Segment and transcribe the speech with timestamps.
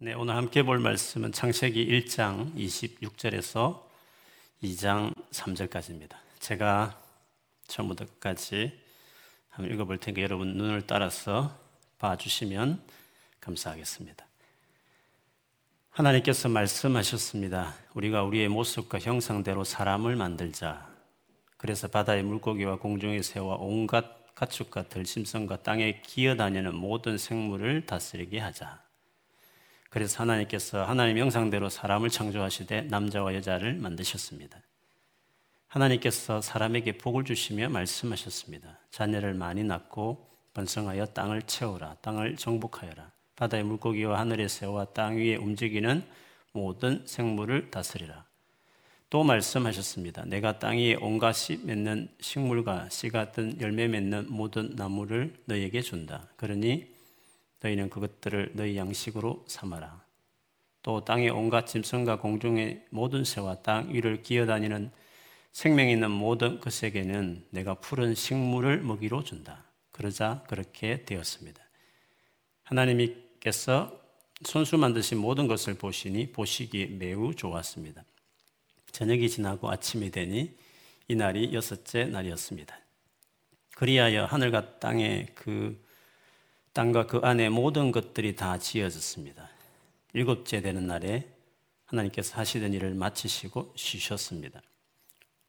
[0.00, 3.82] 네, 오늘 함께 볼 말씀은 창세기 1장 26절에서
[4.62, 6.14] 2장 3절까지입니다.
[6.38, 6.96] 제가
[7.66, 8.78] 처음부터 끝까지
[9.48, 11.52] 한번 읽어볼 테니까 여러분 눈을 따라서
[11.98, 12.80] 봐주시면
[13.40, 14.24] 감사하겠습니다.
[15.90, 17.74] 하나님께서 말씀하셨습니다.
[17.94, 20.88] 우리가 우리의 모습과 형상대로 사람을 만들자.
[21.56, 28.87] 그래서 바다의 물고기와 공중의 새와 온갖 가축과 들짐승과 땅에 기어다니는 모든 생물을 다스리게 하자.
[29.88, 34.60] 그래서 하나님께서 하나님 형상대로 사람을 창조하시되 남자와 여자를 만드셨습니다.
[35.68, 38.78] 하나님께서 사람에게 복을 주시며 말씀하셨습니다.
[38.90, 41.96] 자녀를 많이 낳고 번성하여 땅을 채우라.
[42.00, 43.10] 땅을 정복하여라.
[43.36, 46.02] 바다의 물고기와 하늘의 새와 땅 위에 움직이는
[46.52, 48.24] 모든 생물을 다스리라.
[49.10, 50.24] 또 말씀하셨습니다.
[50.24, 56.26] 내가 땅 위에 온갖 씨 맺는 식물과 씨 같은 열매 맺는 모든 나무를 너에게 준다.
[56.36, 56.97] 그러니
[57.60, 60.04] 너희는 그것들을 너희 양식으로 삼아라.
[60.82, 64.90] 또 땅의 온갖 짐승과 공중의 모든 새와 땅 위를 기어다니는
[65.52, 69.64] 생명 있는 모든 것에게는 내가 푸른 식물을 먹이로 준다.
[69.90, 71.60] 그러자 그렇게 되었습니다.
[72.62, 74.00] 하나님께서
[74.44, 78.04] 손수 만드신 모든 것을 보시니 보시기에 매우 좋았습니다.
[78.92, 80.56] 저녁이 지나고 아침이 되니
[81.08, 82.78] 이날이 여섯째 날이었습니다.
[83.74, 85.82] 그리하여 하늘과 땅의 그
[86.72, 89.48] 땅과 그 안에 모든 것들이 다 지어졌습니다.
[90.12, 91.28] 일곱째 되는 날에
[91.86, 94.60] 하나님께서 하시던 일을 마치시고 쉬셨습니다.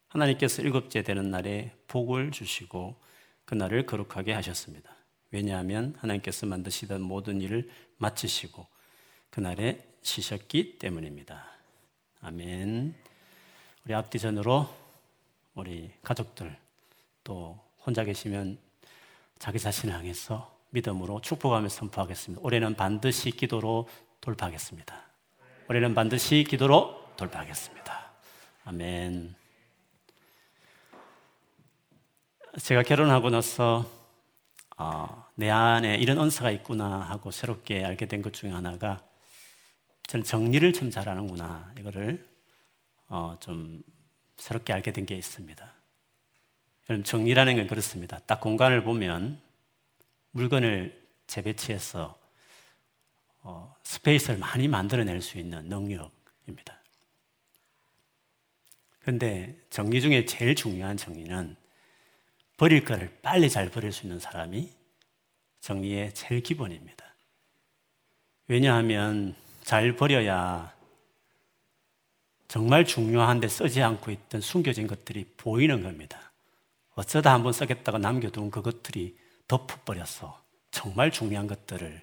[0.07, 2.95] 하나님께서 일곱째 되는 날에 복을 주시고
[3.45, 4.95] 그날을 거룩하게 하셨습니다.
[5.31, 8.65] 왜냐하면 하나님께서 만드시던 모든 일을 마치시고
[9.29, 11.45] 그날에 쉬셨기 때문입니다.
[12.21, 12.95] 아멘.
[13.85, 14.67] 우리 앞뒤전으로
[15.53, 16.55] 우리 가족들
[17.23, 18.57] 또 혼자 계시면
[19.37, 22.41] 자기 자신을 향해서 믿음으로 축복하며 선포하겠습니다.
[22.43, 23.87] 올해는 반드시 기도로
[24.21, 24.95] 돌파하겠습니다.
[25.67, 28.11] 올해는 반드시 기도로 돌파하겠습니다.
[28.65, 29.35] 아멘.
[32.61, 33.85] 제가 결혼하고 나서
[34.77, 39.01] 어, 내 안에 이런 언사가 있구나 하고 새롭게 알게 된 것 중에 하나가
[40.07, 42.27] 저는 정리를 참 잘하는구나 이거를
[43.09, 43.81] 어, 좀
[44.37, 45.73] 새롭게 알게 된 게 있습니다.
[46.89, 48.19] 여러분 정리라는 건 그렇습니다.
[48.25, 49.39] 딱 공간을 보면
[50.31, 52.17] 물건을 재배치해서
[53.41, 56.79] 어, 스페이스를 많이 만들어낼 수 있는 능력입니다.
[58.99, 61.55] 그런데 정리 중에 제일 중요한 정리는
[62.57, 64.69] 버릴 거를 빨리 잘 버릴 수 있는 사람이
[65.61, 67.05] 정리의 제일 기본입니다.
[68.47, 70.73] 왜냐하면 잘 버려야
[72.47, 76.31] 정말 중요한데 쓰지 않고 있던 숨겨진 것들이 보이는 겁니다.
[76.95, 79.15] 어쩌다 한번 쓰겠다가 남겨둔 그것들이
[79.49, 82.01] 덮어버려서 정말 중요한 것들을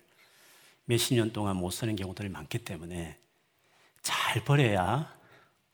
[0.85, 3.19] 몇십 년 동안 못 쓰는 경우들이 많기 때문에
[4.03, 5.17] 잘 버려야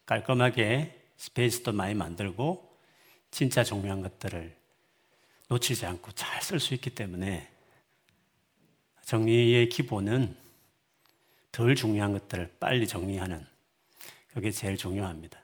[0.06, 2.78] 깔끔하게 스페이스도 많이 만들고
[3.32, 4.56] 진짜 중요한 것들을
[5.48, 7.50] 놓치지 않고 잘 쓸 수 있기 때문에
[9.04, 10.36] 정리의 기본은
[11.50, 13.46] 덜 중요한 것들을 빨리 정리하는
[14.32, 15.38] 그게 제일 중요합니다.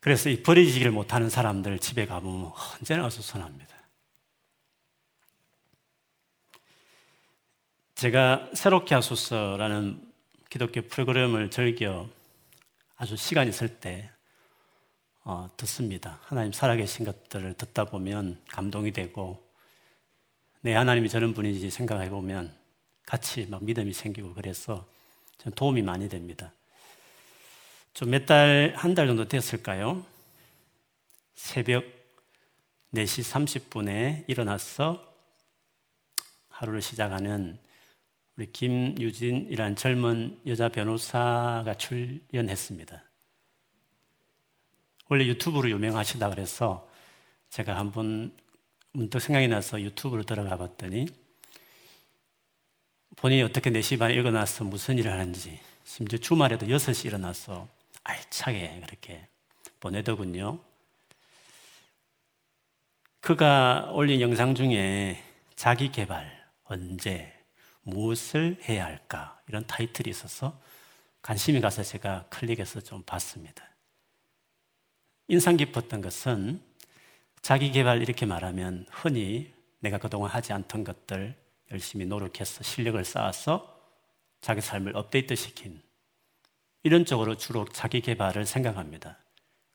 [0.00, 3.73] 그래서 이 버리지를 못하는 사람들 집에 가보면 언제나 어수선합니다.
[8.04, 9.98] 제가 새롭게 하소서라는
[10.50, 12.06] 기독교 프로그램을 즐겨
[12.96, 14.10] 아주 시간 있을 때
[15.22, 16.18] 어, 듣습니다.
[16.24, 19.42] 하나님 살아계신 것들을 듣다 보면 감동이 되고
[20.60, 22.54] 내 하나님이 저런 분인지 생각해 보면
[23.06, 24.86] 같이 막 믿음이 생기고 그래서
[25.38, 26.52] 좀 도움이 많이 됩니다.
[27.94, 30.04] 좀 몇 달, 한 달 정도 됐을까요?
[31.36, 31.84] 새벽
[32.92, 35.10] 4시 30분에 일어나서
[36.50, 37.63] 하루를 시작하는
[38.36, 43.04] 우리 김유진이란 젊은 여자 변호사가 출연했습니다.
[45.08, 46.90] 원래 유튜브로 유명하시다 그래서
[47.50, 48.36] 제가 한번
[48.92, 51.06] 문득 생각이 나서 유튜브로 들어가 봤더니
[53.16, 57.68] 본인이 어떻게 4시 반에 일어나서 무슨 일을 하는지 심지어 주말에도 6시 일어나서
[58.02, 59.28] 알차게 그렇게
[59.78, 60.58] 보내더군요.
[63.20, 65.22] 그가 올린 영상 중에
[65.54, 67.33] 자기 개발, 언제,
[67.84, 69.40] 무엇을 해야 할까?
[69.48, 70.60] 이런 타이틀이 있어서
[71.22, 73.64] 관심이 가서 제가 클릭해서 좀 봤습니다.
[75.28, 76.60] 인상 깊었던 것은
[77.40, 81.34] 자기 개발 이렇게 말하면 흔히 내가 그동안 하지 않던 것들
[81.70, 83.80] 열심히 노력해서 실력을 쌓아서
[84.40, 85.80] 자기 삶을 업데이트 시킨
[86.82, 89.18] 이런 쪽으로 주로 자기 개발을 생각합니다.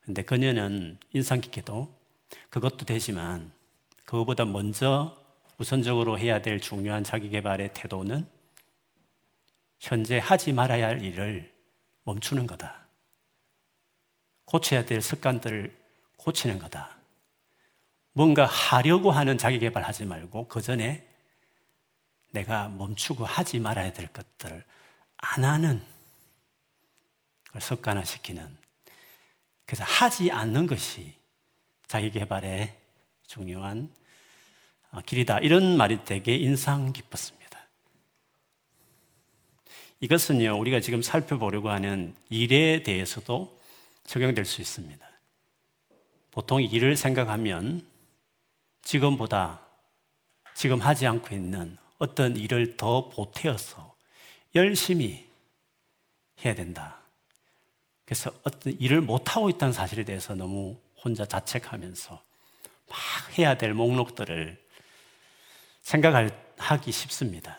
[0.02, 1.96] 근데 그녀는 인상 깊게도
[2.50, 3.52] 그것도 되지만
[4.06, 5.18] 그것보다 먼저
[5.60, 8.28] 우선적으로 해야 될 중요한 자기 개발의 태도는
[9.78, 11.54] 현재 하지 말아야 할 일을
[12.04, 12.88] 멈추는 거다.
[14.46, 15.78] 고쳐야 될 습관들을
[16.18, 16.98] 고치는 거다.
[18.14, 21.06] 뭔가 하려고 하는 자기 개발하지 말고 그 전에
[22.32, 24.64] 내가 멈추고 하지 말아야 될 것들을
[25.18, 25.84] 안 하는
[27.52, 28.58] 걸 습관화시키는
[29.66, 31.14] 그래서 하지 않는 것이
[31.88, 32.78] 자기 개발의
[33.28, 33.99] 중요한
[35.06, 35.40] 길이다.
[35.40, 37.40] 이런 말이 되게 인상 깊었습니다.
[40.02, 43.60] 이것은요, 우리가 지금 살펴보려고 하는 일에 대해서도
[44.06, 45.08] 적용될 수 있습니다.
[46.32, 47.86] 보통 일을 생각하면
[48.82, 49.62] 지금보다
[50.56, 53.96] 지금 하지 않고 있는 어떤 일을 더 보태어서
[54.56, 55.28] 열심히
[56.44, 56.98] 해야 된다.
[58.06, 62.24] 그래서 어떤 일을 못하고 있다는 사실에 대해서 너무 혼자 자책하면서
[62.88, 62.98] 막
[63.38, 64.60] 해야 될 목록들을
[65.90, 67.58] 생각하기 쉽습니다.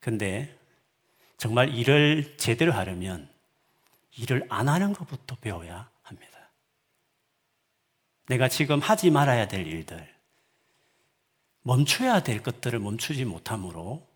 [0.00, 0.58] 근데
[1.36, 3.28] 정말 일을 제대로 하려면
[4.16, 6.50] 일을 안 하는 것부터 배워야 합니다.
[8.26, 10.14] 내가 지금 하지 말아야 될 일들,
[11.60, 14.08] 멈춰야 될 것들을 멈추지 못함으로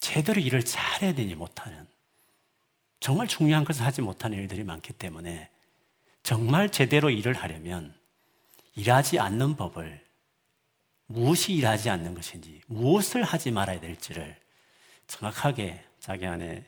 [0.00, 1.86] 제대로 일을 잘해야 되지 못하는
[3.00, 5.48] 정말 중요한 것을 하지 못하는 일들이 많기 때문에
[6.22, 7.94] 정말 제대로 일을 하려면
[8.74, 10.01] 일하지 않는 법을
[11.12, 14.34] 무엇이 일하지 않는 것인지 무엇을 하지 말아야 될지를
[15.06, 16.64] 정확하게 자기 안에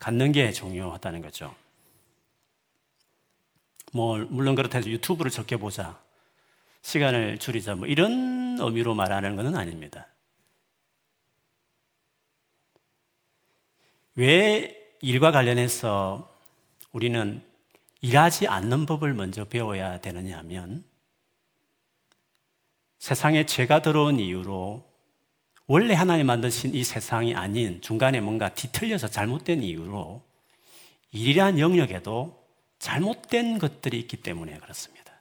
[0.00, 1.54] 갖는 게 중요하다는 거죠.
[3.92, 5.98] 뭐 물론 그렇다 해서 유튜브를 적게 보자
[6.82, 10.08] 시간을 줄이자 뭐 이런 의미로 말하는 것은 아닙니다.
[14.16, 16.34] 왜 일과 관련해서
[16.90, 17.42] 우리는
[18.00, 20.84] 일하지 않는 법을 먼저 배워야 되느냐 하면
[22.98, 24.84] 세상에 죄가 들어온 이유로
[25.66, 30.22] 원래 하나님 만드신 이 세상이 아닌 중간에 뭔가 뒤틀려서 잘못된 이유로
[31.10, 32.46] 일이란 영역에도
[32.78, 35.12] 잘못된 것들이 있기 때문에 그렇습니다.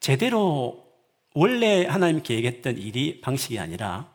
[0.00, 0.92] 제대로
[1.34, 4.12] 원래 하나님께 얘기했던 일이 방식이 아니라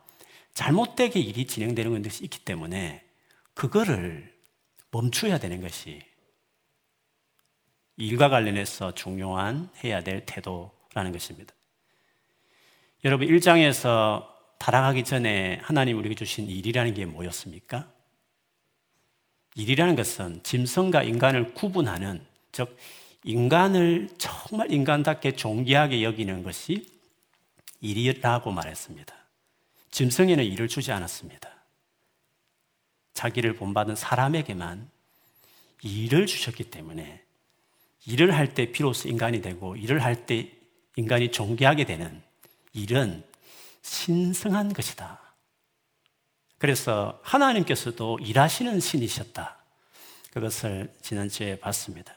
[0.54, 3.04] 잘못되게 일이 진행되는 것이 있기 때문에
[3.54, 4.32] 그거를
[4.90, 6.00] 멈춰야 되는 것이
[7.96, 11.54] 일과 관련해서 중요한 해야 될 태도라는 것입니다.
[13.04, 14.26] 여러분, 1장에서
[14.58, 17.88] 타락하기 전에 하나님 우리에게 주신 일이라는 게 뭐였습니까?
[19.54, 22.76] 일이라는 것은 짐승과 인간을 구분하는, 즉,
[23.22, 26.88] 인간을 정말 인간답게 존귀하게 여기는 것이
[27.80, 29.14] 일이라고 말했습니다.
[29.90, 31.48] 짐승에는 일을 주지 않았습니다.
[33.14, 34.90] 자기를 본받은 사람에게만
[35.82, 37.22] 일을 주셨기 때문에
[38.06, 40.50] 일을 할 때 비로소 인간이 되고 일을 할 때
[40.96, 42.22] 인간이 존귀하게 되는
[42.78, 43.24] 일은
[43.82, 45.20] 신성한 것이다.
[46.58, 49.56] 그래서 하나님께서도 일하시는 신이셨다.
[50.32, 52.14] 그것을 지난주에 봤습니다.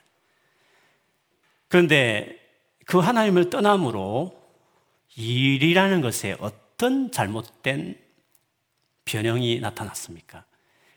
[1.68, 2.38] 그런데
[2.86, 4.40] 그 하나님을 떠남으로
[5.16, 8.00] 일이라는 것에 어떤 잘못된
[9.06, 10.44] 변형이 나타났습니까?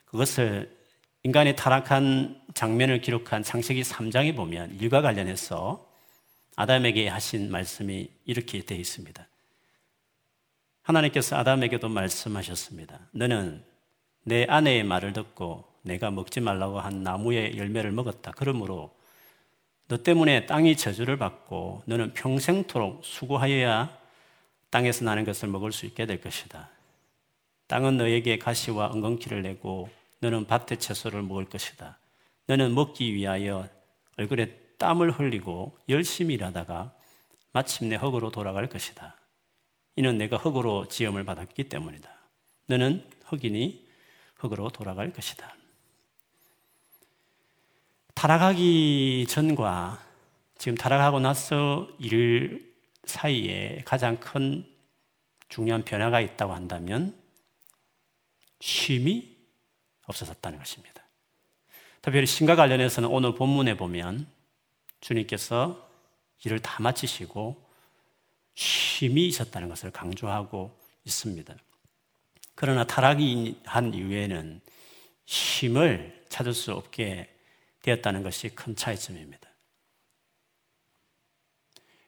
[0.07, 0.75] 그것을
[1.23, 5.89] 인간의 타락한 장면을 기록한 창세기 3장에 보면 일과 관련해서
[6.57, 9.27] 아담에게 하신 말씀이 이렇게 되어 있습니다.
[10.85, 13.01] 하나님께서 아담에게도 말씀하셨습니다.
[13.13, 13.65] 너는
[14.23, 18.33] 내 아내의 말을 듣고 내가 먹지 말라고 한 나무의 열매를 먹었다.
[18.37, 18.95] 그러므로
[19.89, 23.97] 너 때문에 땅이 저주를 받고 너는 평생토록 수고하여야
[24.71, 26.69] 땅에서 나는 것을 먹을 수 있게 될 것이다.
[27.67, 29.89] 땅은 너에게 가시와 엉겅퀴를 내고
[30.21, 31.99] 너는 밭의 채소를 먹을 것이다.
[32.47, 33.69] 너는 먹기 위하여
[34.19, 36.93] 얼굴에 땀을 흘리고 열심히 일하다가
[37.53, 39.17] 마침내 흙으로 돌아갈 것이다.
[39.97, 42.11] 이는 내가 흙으로 지음을 받았기 때문이다.
[42.67, 43.87] 너는 흙이니
[44.37, 45.55] 흙으로 돌아갈 것이다.
[48.15, 50.03] 타락하기 전과
[50.59, 52.75] 지금 타락하고 나서 일
[53.05, 54.67] 사이에 가장 큰
[55.49, 57.17] 중요한 변화가 있다고 한다면
[58.61, 59.37] 쉼이
[60.07, 61.03] 없어졌다는 것입니다.
[62.03, 64.27] 특별히 신과 관련해서는 오늘 본문에 보면
[65.01, 65.89] 주님께서
[66.45, 67.64] 일을 다 마치시고
[68.55, 71.55] 쉼이 있었다는 것을 강조하고 있습니다.
[72.55, 74.61] 그러나 타락이 한 이후에는
[75.27, 77.29] 쉼을 찾을 수 없게
[77.83, 79.49] 되었다는 것이 큰 차이점입니다.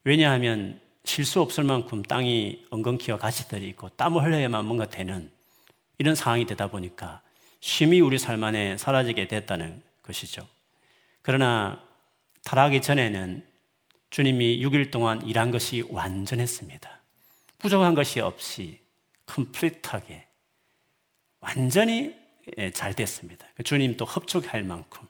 [0.04, 5.30] 왜냐하면 실수 없을 만큼 땅이 엉겅퀴와 가시들이 있고 땀을 흘려야만 뭔가 되는
[5.98, 7.22] 이런 상황이 되다 보니까
[7.60, 10.46] 쉼이 우리 삶 안에 사라지게 됐다는 것이죠.
[11.22, 11.82] 그러나
[12.44, 13.44] 타락하기 전에는
[14.16, 17.02] 주님이 6일 동안 일한 것이 완전했습니다.
[17.58, 18.80] 부족한 것이 없이
[19.26, 20.26] 컴플릿하게
[21.40, 22.16] 완전히
[22.56, 23.46] 예, 잘 됐습니다.
[23.54, 25.06] 그 주님 또 흡족할 만큼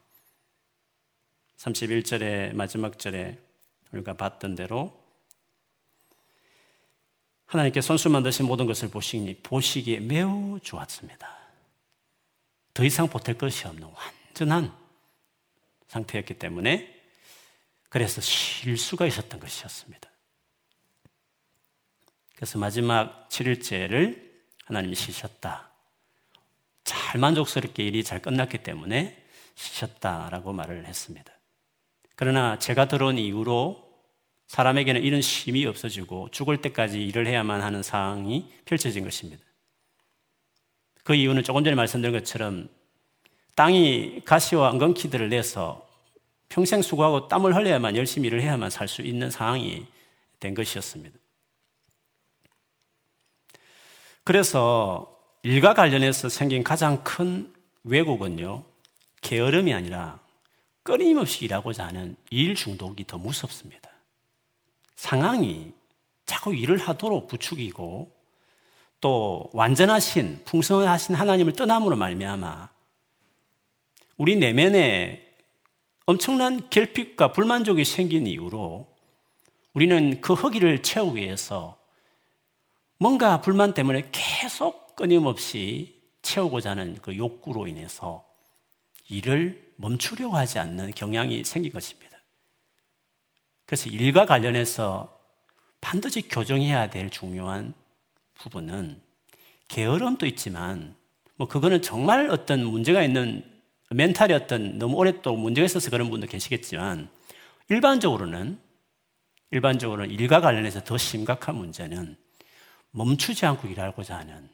[1.57, 3.39] 31절의 마지막 절에
[3.93, 5.01] 우리가 봤던 대로
[7.45, 11.33] 하나님께 손수 만드신 모든 것을 보시니 보시기에 매우 좋았습니다.
[12.75, 14.77] 더 이상 보탤 것이 없는 완전한
[15.87, 16.96] 상태였기 때문에
[17.97, 20.11] 그래서 실수가 있었던 것이었습니다.
[22.35, 24.23] 그래서 마지막 7일째를
[24.67, 25.71] 하나님이 쉬셨다.
[26.85, 29.17] 잘 만족스럽게 일이 잘 끝났기 때문에
[29.55, 31.33] 쉬셨다라고 말을 했습니다.
[32.17, 33.91] 그러나 제가 들어온 이후로
[34.47, 39.43] 사람에게는 이런 쉼이 없어지고 죽을 때까지 일을 해야만 하는 상황이 펼쳐진 것입니다.
[41.03, 42.69] 그 이유는 조금 전에 말씀드린 것처럼
[43.55, 45.86] 땅이 가시와 엉겅퀴들을 내서
[46.49, 49.87] 평생 수고하고 땀을 흘려야만 열심히 일을 해야만 살 수 있는 상황이
[50.41, 51.19] 된 것이었습니다.
[54.25, 57.53] 그래서 일과 관련해서 생긴 가장 큰
[57.85, 58.65] 왜곡은요,
[59.21, 60.21] 게으름이 아니라
[60.83, 63.91] 끊임없이 일하고자 하는 일 중독이 더 무섭습니다.
[64.97, 65.73] 상황이
[66.25, 68.11] 자꾸 일을 하도록 부추기고
[69.01, 72.69] 또 완전하신 풍성하신 하나님을 떠남으로 말미암아
[74.17, 75.26] 우리 내면에
[76.09, 78.87] 엄청난 결핍과 불만족이 생긴 이후로
[79.73, 81.77] 우리는 그 허기를 채우기 위해서
[82.97, 88.25] 뭔가 불만 때문에 계속 끊임없이 채우고자 하는 그 욕구로 인해서
[89.09, 92.17] 일을 멈추려고 하지 않는 경향이 생긴 것입니다.
[93.67, 95.13] 그래서 일과 관련해서
[95.81, 97.75] 반드시 교정해야 될 중요한
[98.35, 99.03] 부분은
[99.67, 100.95] 게으름도 있지만
[101.35, 103.56] 뭐 그거는 정말 어떤 문제가 있는
[103.91, 107.09] 멘탈이 어떤 너무 오랫동안 문제가 있어서 그런 분도 계시겠지만
[107.69, 108.59] 일반적으로는
[109.53, 112.17] 일반적으로는 일과 관련해서 더 심각한 문제는
[112.91, 114.49] 멈추지 않고 일하고자 하는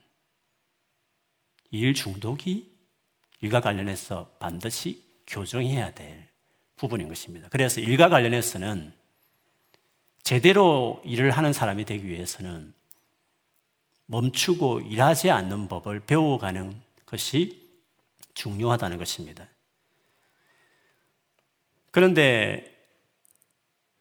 [1.71, 2.71] 일 중독이
[3.41, 6.29] 일과 관련해서 반드시 교정해야 될
[6.77, 7.49] 부분인 것입니다.
[7.51, 8.93] 그래서 일과 관련해서는
[10.23, 12.75] 제대로 일을 하는 사람이 되기 위해서는
[14.07, 17.62] 멈추고 일하지 않는 법을 배워가는 것이
[18.35, 19.47] 중요하다는 것입니다.
[21.91, 22.73] 그런데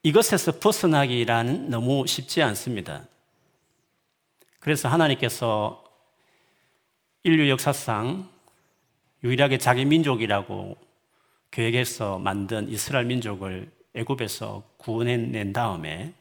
[0.03, 3.05] 이것에서 벗어나기라는 너무 쉽지 않습니다.
[4.59, 5.83] 그래서 하나님께서
[7.23, 8.29] 인류 역사상
[9.23, 10.77] 유일하게 자기 민족이라고
[11.51, 16.13] 계획해서 만든 이스라엘 민족을 애굽에서 구원해낸 다음에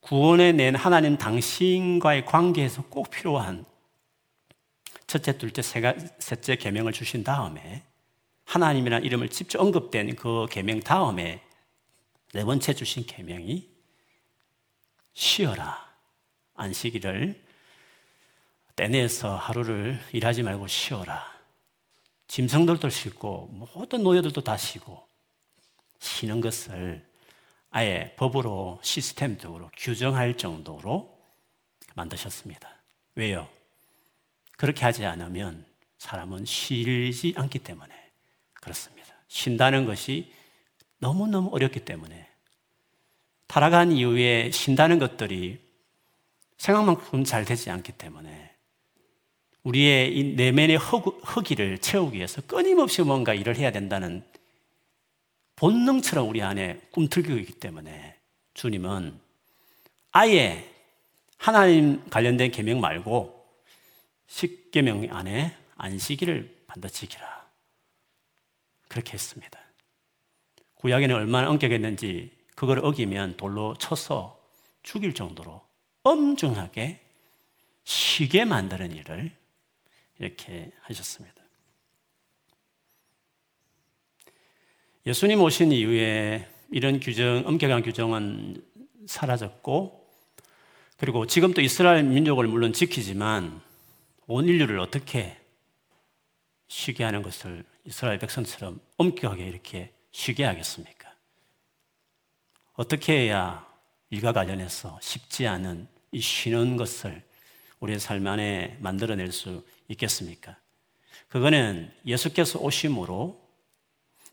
[0.00, 3.64] 구원해낸 하나님 당신과의 관계에서 꼭 필요한
[5.06, 7.84] 첫째, 둘째, 셋째 계명을 주신 다음에
[8.44, 11.42] 하나님이라는 이름을 직접 언급된 그 계명 다음에
[12.32, 13.68] 네 번째 주신 계명이
[15.14, 15.84] 쉬어라.
[16.54, 17.42] 안식일을
[18.76, 21.32] 떼내서 하루를 일하지 말고 쉬어라.
[22.26, 25.06] 짐승들도 쉬고 모든 노예들도 다 쉬고
[26.00, 27.06] 쉬는 것을
[27.70, 31.18] 아예 법으로 시스템적으로 규정할 정도로
[31.94, 32.68] 만드셨습니다.
[33.14, 33.48] 왜요?
[34.64, 35.62] 그렇게 하지 않으면
[35.98, 37.92] 사람은 쉬지 않기 때문에
[38.54, 39.14] 그렇습니다.
[39.28, 40.32] 쉰다는 것이
[41.00, 42.26] 너무너무 어렵기 때문에
[43.46, 45.60] 타락한 이후에 쉰다는 것들이
[46.56, 48.52] 생각만큼 잘 되지 않기 때문에
[49.64, 54.24] 우리의 이 내면의 허기를 채우기 위해서 끊임없이 뭔가 일을 해야 된다는
[55.56, 58.16] 본능처럼 우리 안에 꿈틀기고 있기 때문에
[58.54, 59.20] 주님은
[60.12, 60.70] 아예
[61.36, 63.33] 하나님 관련된 계명 말고
[64.26, 67.44] 십계명 안에 안식일을 반드시 지키라.
[68.88, 69.58] 그렇게 했습니다.
[70.76, 74.40] 구약에는 얼마나 엄격했는지 그걸 어기면 돌로 쳐서
[74.82, 75.62] 죽일 정도로
[76.02, 77.00] 엄중하게
[77.84, 79.32] 쉬게 만드는 일을
[80.18, 81.42] 이렇게 하셨습니다.
[85.06, 88.64] 예수님 오신 이후에 이런 규정, 엄격한 규정은
[89.06, 90.02] 사라졌고,
[90.96, 93.60] 그리고 지금도 이스라엘 민족을 물론 지키지만
[94.26, 95.36] 온 인류를 어떻게
[96.68, 101.12] 쉬게 하는 것을 이스라엘 백성처럼 엄격하게 이렇게 쉬게 하겠습니까?
[102.74, 103.66] 어떻게 해야
[104.10, 107.22] 일과 관련해서 쉽지 않은 이 쉬는 것을
[107.80, 110.56] 우리의 삶 안에 만들어낼 수 있겠습니까?
[111.28, 113.40] 그거는 예수께서 오심으로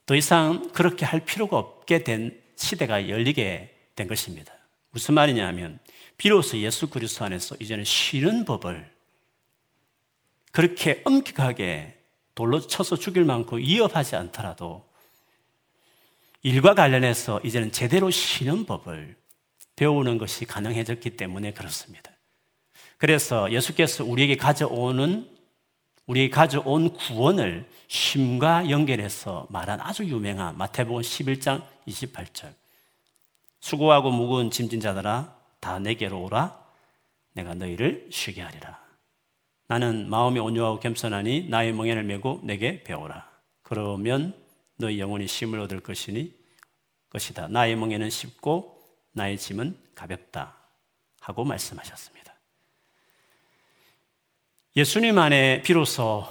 [0.05, 4.53] 더 이상 그렇게 할 필요가 없게 된 시대가 열리게 된 것입니다.
[4.91, 5.79] 무슨 말이냐 하면
[6.17, 8.90] 비로소 예수 그리스도 안에서 이제는 쉬는 법을
[10.51, 11.97] 그렇게 엄격하게
[12.35, 14.85] 돌로 쳐서 죽일 만큼 위협하지 않더라도
[16.43, 19.15] 일과 관련해서 이제는 제대로 쉬는 법을
[19.75, 22.11] 배우는 것이 가능해졌기 때문에 그렇습니다.
[22.97, 25.29] 그래서 예수께서 우리에게 가져오는
[26.07, 32.53] 우리 가져온 구원을 쉼과 연결해서 말한 아주 유명한 마태복음 11장 28절.
[33.59, 36.59] 수고하고 무거운 짐진 자들아 다 내게로 오라
[37.33, 38.80] 내가 너희를 쉬게 하리라.
[39.71, 43.31] 나는 마음이 온유하고 겸손하니 나의 멍에를 메고 내게 배우라.
[43.63, 44.37] 그러면
[44.75, 46.37] 너희 영혼이 쉼을 얻을 것이니
[47.09, 47.47] 것이다.
[47.47, 50.57] 나의 멍에는 쉽고 나의 짐은 가볍다.
[51.21, 52.35] 하고 말씀하셨습니다.
[54.75, 56.27] 예수님 안에 비로소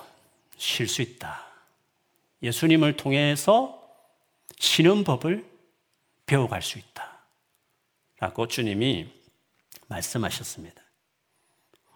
[0.59, 1.43] 쉴 수 있다.
[2.43, 3.83] 예수님을 통해서
[4.59, 5.51] 쉬는 법을
[6.27, 7.23] 배워갈 수 있다.
[8.19, 9.11] 라고 주님이
[9.89, 10.80] 말씀하셨습니다.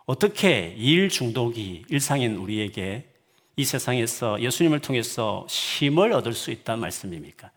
[0.07, 3.09] 어떻게 일 중독이 일상인 우리에게
[3.57, 7.51] 이 세상에서 예수님을 통해서 힘을 얻을 수 있다는 말씀입니까?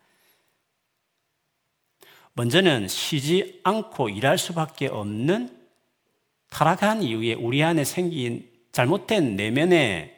[2.34, 5.58] 먼저는 쉬지 않고 일할 수밖에 없는
[6.50, 10.16] 타락한 이후에 우리 안에 생긴 잘못된 내면에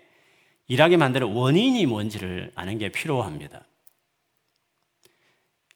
[0.68, 3.64] 일하게 만드는 원인이 뭔지를 아는 게 필요합니다.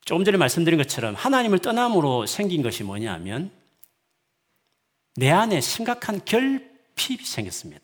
[0.04, 3.50] 조금 전에 말씀드린 것처럼 하나님을 떠남으로 생긴 것이 뭐냐면
[5.16, 7.82] 내 안에 심각한 결핍이 생겼습니다.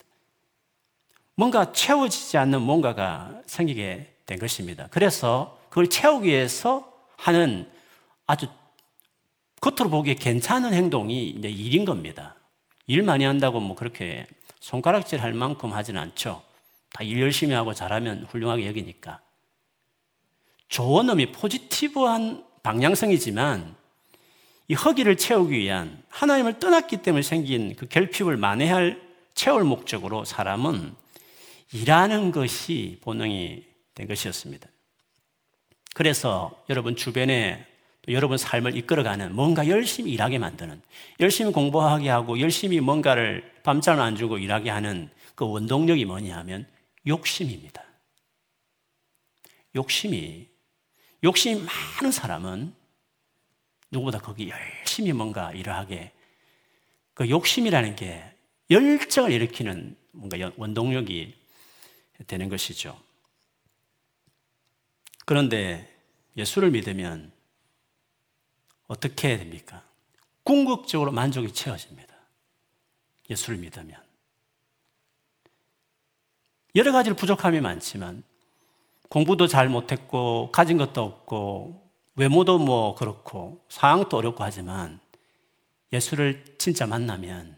[1.35, 4.87] 뭔가 채워지지 않는 뭔가가 생기게 된 것입니다.
[4.91, 7.69] 그래서 그걸 채우기 위해서 하는
[8.27, 8.47] 아주
[9.61, 12.35] 겉으로 보기에 괜찮은 행동이 이제 일인 겁니다.
[12.87, 14.27] 일 많이 한다고 뭐 그렇게
[14.59, 16.43] 손가락질 할 만큼 하진 않죠.
[16.93, 19.21] 다 일 열심히 하고 잘하면 훌륭하게 여기니까.
[20.67, 23.75] 좋은 의미, 포지티브한 방향성이지만
[24.71, 29.01] 이 허기를 채우기 위한 하나님을 떠났기 때문에 생긴 그 결핍을 만회할
[29.33, 30.95] 채울 목적으로 사람은
[31.73, 34.69] 일하는 것이 본능이 된 것이었습니다.
[35.93, 37.67] 그래서 여러분 주변에
[38.07, 40.81] 여러분 삶을 이끌어가는 뭔가 열심히 일하게 만드는
[41.19, 46.65] 열심히 공부하게 하고 열심히 뭔가를 밤잠 안 주고 일하게 하는 그 원동력이 뭐냐 하면
[47.05, 47.83] 욕심입니다.
[49.75, 50.47] 욕심이
[51.25, 52.80] 욕심이 많은 사람은
[53.91, 56.11] 누구보다 거기 열심히 뭔가 일을 하게
[57.13, 58.23] 그 욕심이라는 게
[58.69, 61.35] 열정을 일으키는 뭔가 원동력이
[62.27, 62.99] 되는 것이죠.
[65.25, 65.87] 그런데
[66.37, 67.31] 예수를 믿으면
[68.87, 69.83] 어떻게 됩니까?
[70.43, 72.15] 궁극적으로 만족이 채워집니다.
[73.29, 74.01] 예수를 믿으면.
[76.75, 78.23] 여러 가지로 부족함이 많지만
[79.09, 81.90] 공부도 잘 못했고 가진 것도 없고
[82.21, 84.99] 외모도 뭐 그렇고 상황도 어렵고 하지만
[85.91, 87.57] 예수를 진짜 만나면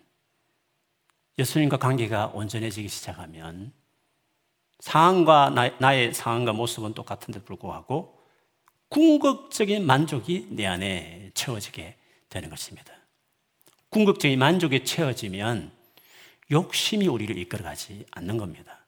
[1.37, 3.73] 예수님과 관계가 온전해지기 시작하면
[4.79, 8.17] 상황과 나, 의 상황과 모습은 똑같은데 불구하고
[8.87, 11.97] 궁극적인 만족이 내 안에 채워지게
[12.29, 12.93] 되는 것입니다.
[13.89, 15.73] 궁극적인 만족이 채워지면
[16.51, 18.82] 욕심이 우리를 이끌어가지 않는 겁니다.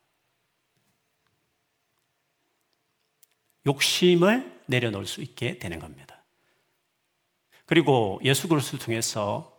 [3.65, 6.23] 욕심을 내려놓을 수 있게 되는 겁니다.
[7.65, 9.51] 그리고 예수 그리스도를 통해서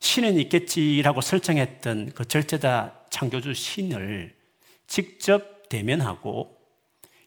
[0.00, 4.34] 신은 있겠지라고 설정했던 그 절제자 창조주 신을
[4.86, 6.56] 직접 대면하고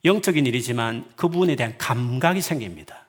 [0.03, 3.07] 영적인 일이지만 그 부분에 대한 감각이 생깁니다.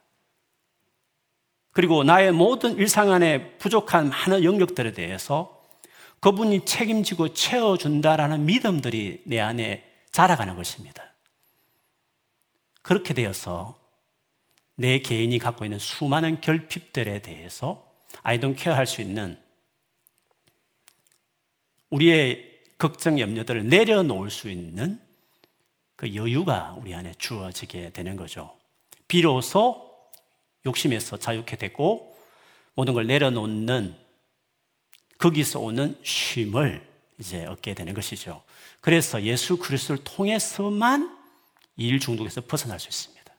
[1.72, 5.62] 그리고 나의 모든 일상 안에 부족한 많은 영역들에 대해서
[6.20, 11.12] 그분이 책임지고 채워준다라는 믿음들이 내 안에 자라가는 것입니다.
[12.83, 13.81] 그렇게 되어서
[14.75, 17.88] 내 개인이 갖고 있는 수많은 결핍들에 대해서
[18.23, 19.38] 아이돈 케어할 수 있는
[21.90, 25.01] 우리의 걱정, 염려들을 내려놓을 수 있는
[25.95, 28.57] 그 여유가 우리 안에 주어지게 되는 거죠.
[29.07, 29.92] 비로소
[30.66, 32.16] 욕심에서 자유케 되고
[32.75, 33.95] 모든 걸 내려놓는
[35.18, 36.85] 거기서 오는 쉼을
[37.18, 38.42] 이제 얻게 되는 것이죠.
[38.81, 41.22] 그래서 예수 그리스도를 통해서만
[41.77, 43.33] 일 중독에서 벗어날 수 있습니다.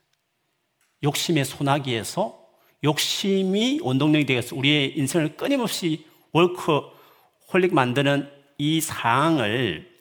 [1.04, 2.43] 욕심의 소나기에서
[2.84, 9.91] 욕심이 원동력이 되어서 우리의 인생을 끊임없이 월크홀릭 만드는 이 상황을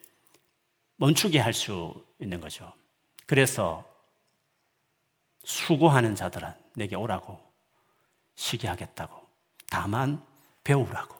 [0.97, 2.71] 멈추게 할 수 있는 거죠.
[3.25, 3.85] 그래서
[5.43, 7.39] 수고하는 자들은 내게 오라고
[8.35, 9.21] 쉬게 하겠다고
[9.69, 10.23] 다만
[10.63, 11.15] 배우라고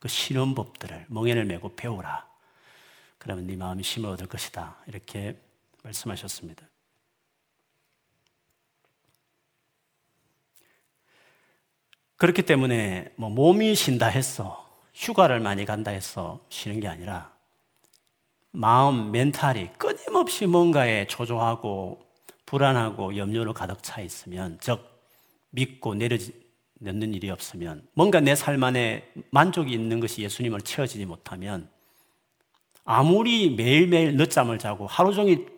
[0.00, 2.26] 그 쉬는 법들을 멍에를 메고 배우라.
[3.18, 4.76] 그러면 네 마음이 힘을 얻을 것이다.
[4.86, 5.40] 이렇게
[5.86, 6.68] 말씀하셨습니다.
[12.16, 14.64] 그렇기 때문에 뭐 몸이 쉰다 했어.
[14.94, 17.34] 휴가를 많이 간다 해서 쉬는 게 아니라
[18.52, 22.02] 마음, 멘탈이 끊임없이 뭔가에 초조하고
[22.46, 24.80] 불안하고 염려로 가득 차 있으면, 즉,
[25.50, 31.68] 믿고 내려놓는 일이 없으면, 뭔가 내 삶 안에 만족이 있는 것이 예수님을 채워지지 못하면,
[32.84, 35.55] 아무리 매일매일 늦잠을 자고 하루 종일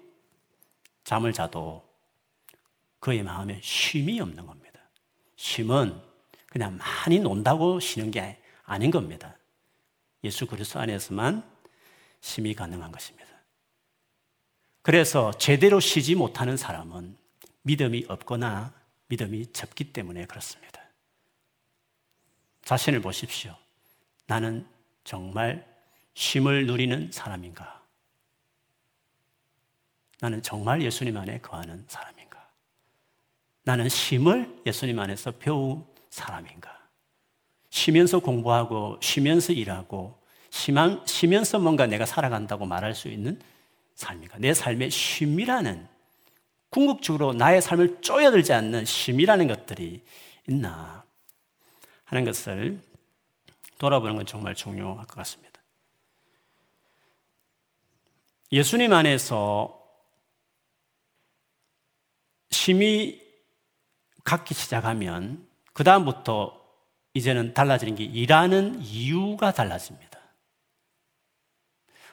[1.08, 1.82] 잠을 자도
[3.00, 4.78] 그의 마음에 쉼이 없는 겁니다.
[5.36, 5.98] 쉼은
[6.50, 9.34] 그냥 많이 논다고 쉬는 게 아닌 겁니다.
[10.22, 11.50] 예수 그리스도 안에서만
[12.20, 13.26] 쉼이 가능한 것입니다.
[14.82, 17.16] 그래서 제대로 쉬지 못하는 사람은
[17.62, 18.74] 믿음이 없거나
[19.06, 20.82] 믿음이 적기 때문에 그렇습니다.
[22.66, 23.56] 자신을 보십시오.
[24.26, 24.68] 나는
[25.04, 25.66] 정말
[26.12, 27.77] 쉼을 누리는 사람인가?
[30.20, 32.48] 나는 정말 예수님 안에 거하는 사람인가?
[33.62, 36.76] 나는 쉼을 예수님 안에서 배운 사람인가?
[37.70, 40.18] 쉬면서 공부하고, 쉬면서 일하고,
[40.50, 43.40] 쉬면서 뭔가 내가 살아간다고 말할 수 있는
[43.94, 44.38] 삶인가?
[44.38, 45.86] 내 삶의 쉼이라는,
[46.70, 50.02] 궁극적으로 나의 삶을 쪼여들지 않는 쉼이라는 것들이
[50.48, 51.04] 있나
[52.04, 52.80] 하는 것을
[53.78, 55.60] 돌아보는 건 정말 중요할 것 같습니다.
[58.50, 59.77] 예수님 안에서
[62.50, 63.20] 심이
[64.24, 66.58] 갖기 시작하면 그 다음부터
[67.14, 70.18] 이제는 달라지는 게 일하는 이유가 달라집니다.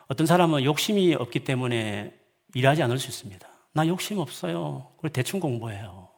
[0.07, 2.17] 어떤 사람은 욕심이 없기 때문에
[2.53, 3.47] 일하지 않을 수 있습니다.
[3.73, 4.93] 나 욕심 없어요.
[4.97, 6.09] 그리고 대충 공부해요.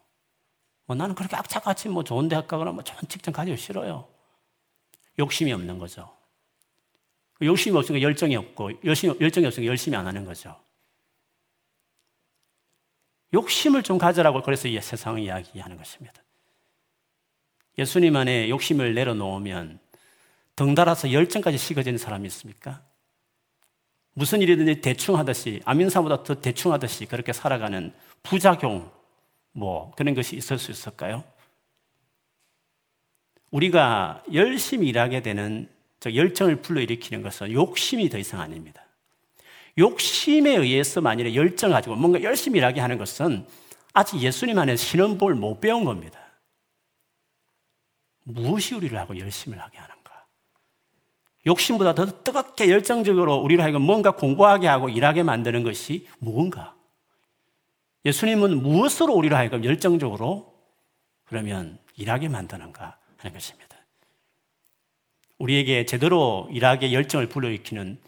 [0.85, 4.07] 뭐 나는 그렇게 악착같이 뭐 좋은 대학 가거나 뭐 좋은 직장 가지고 싫어요.
[5.19, 6.15] 욕심이 없는 거죠.
[7.41, 10.55] 욕심이 없으니까 열정이 없고, 열심히, 열정이 없으니까 열심히 안 하는 거죠.
[13.33, 16.21] 욕심을 좀 가져라고 그래서 이 세상을 이야기하는 것입니다.
[17.77, 19.79] 예수님 안에 욕심을 내려놓으면
[20.55, 22.81] 덩달아서 열정까지 식어지는 사람이 있습니까?
[24.13, 28.91] 무슨 일이든지 대충 하듯이, 아민사보다 더 대충 하듯이 그렇게 살아가는 부작용,
[29.51, 31.23] 뭐 그런 것이 있을 수 있을까요?
[33.51, 38.86] 우리가 열심히 일하게 되는 저 열정을 불러일으키는 것은 욕심이 더 이상 아닙니다.
[39.77, 43.45] 욕심에 의해서 만일에 열정 가지고 뭔가 열심히 일하게 하는 것은
[43.93, 46.19] 아직 예수님 안에 신원법을 못 배운 겁니다.
[48.23, 50.25] 무엇이 우리를 하고 열심을 하게 하는가?
[51.45, 56.75] 욕심보다 더 뜨겁게 열정적으로 우리를 하여금 뭔가 공부하게 하고 일하게 만드는 것이 무언가?
[58.05, 60.53] 예수님은 무엇으로 우리를 하여금 열정적으로
[61.25, 63.77] 그러면 일하게 만드는가 하는 것입니다.
[65.39, 67.99] 우리에게 제대로 일하게 열정을 불러일으키는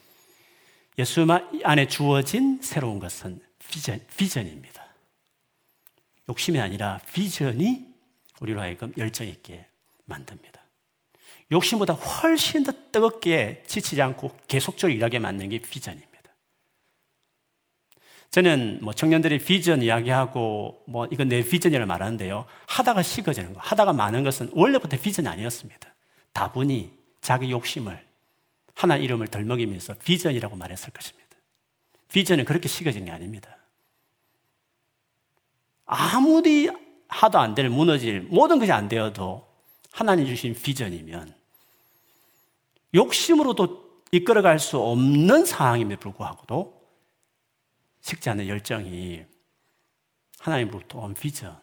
[1.00, 1.26] 예수
[1.64, 4.86] 안에 주어진 새로운 것은 비전, 비전입니다.
[6.28, 7.88] 욕심이 아니라 비전이
[8.42, 9.66] 우리로 하여금 열정 있게
[10.04, 10.60] 만듭니다.
[11.54, 16.10] 욕심보다 훨씬 더 뜨겁게 지치지 않고 계속적으로 일하게 만드는 게 비전입니다.
[18.32, 22.46] 저는 뭐 청년들이 비전 이야기하고 뭐 이건 내 비전이라고 말하는데요.
[22.68, 25.96] 하다가 식어지는 거, 하다가 많은 것은 원래부터 비전이 아니었습니다.
[26.34, 28.09] 다분히 자기 욕심을
[28.80, 31.28] 하나 이름을 덜먹이면서 비전이라고 말했을 것입니다.
[32.14, 33.58] 비전은 그렇게 식어지는 게 아닙니다.
[35.86, 36.70] 아무리
[37.10, 39.46] 하도 안 될, 무너질, 모든 것이 안 되어도
[39.92, 41.36] 하나님 주신 비전이면
[42.94, 46.82] 욕심으로도 이끌어갈 수 없는 상황임에도 불구하고도
[48.00, 49.26] 식지 않는 열정이
[50.40, 51.60] 하나님으로부터 온 비전인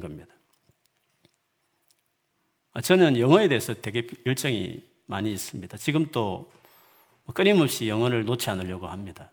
[0.00, 0.32] 겁니다.
[2.80, 5.76] 저는 영어에 대해서 되게 열정이 많이 있습니다.
[5.78, 6.50] 지금 또
[7.34, 9.30] 끊임없이 영어를 놓지 않으려고 합니다.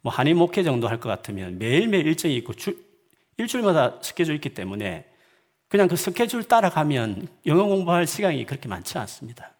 [0.00, 2.76] 뭐 한인 목회 정도 할 것 같으면 매일매일 일정이 있고 주,
[3.36, 5.04] 일주일마다 스케줄이 있기 때문에
[5.68, 9.52] 그냥 그 스케줄 따라가면 영어 공부할 시간이 그렇게 많지 않습니다.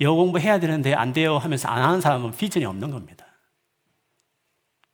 [0.00, 3.26] 영어 공부해야 되는데 안 돼요 하면서 안 하는 사람은 비전이 없는 겁니다.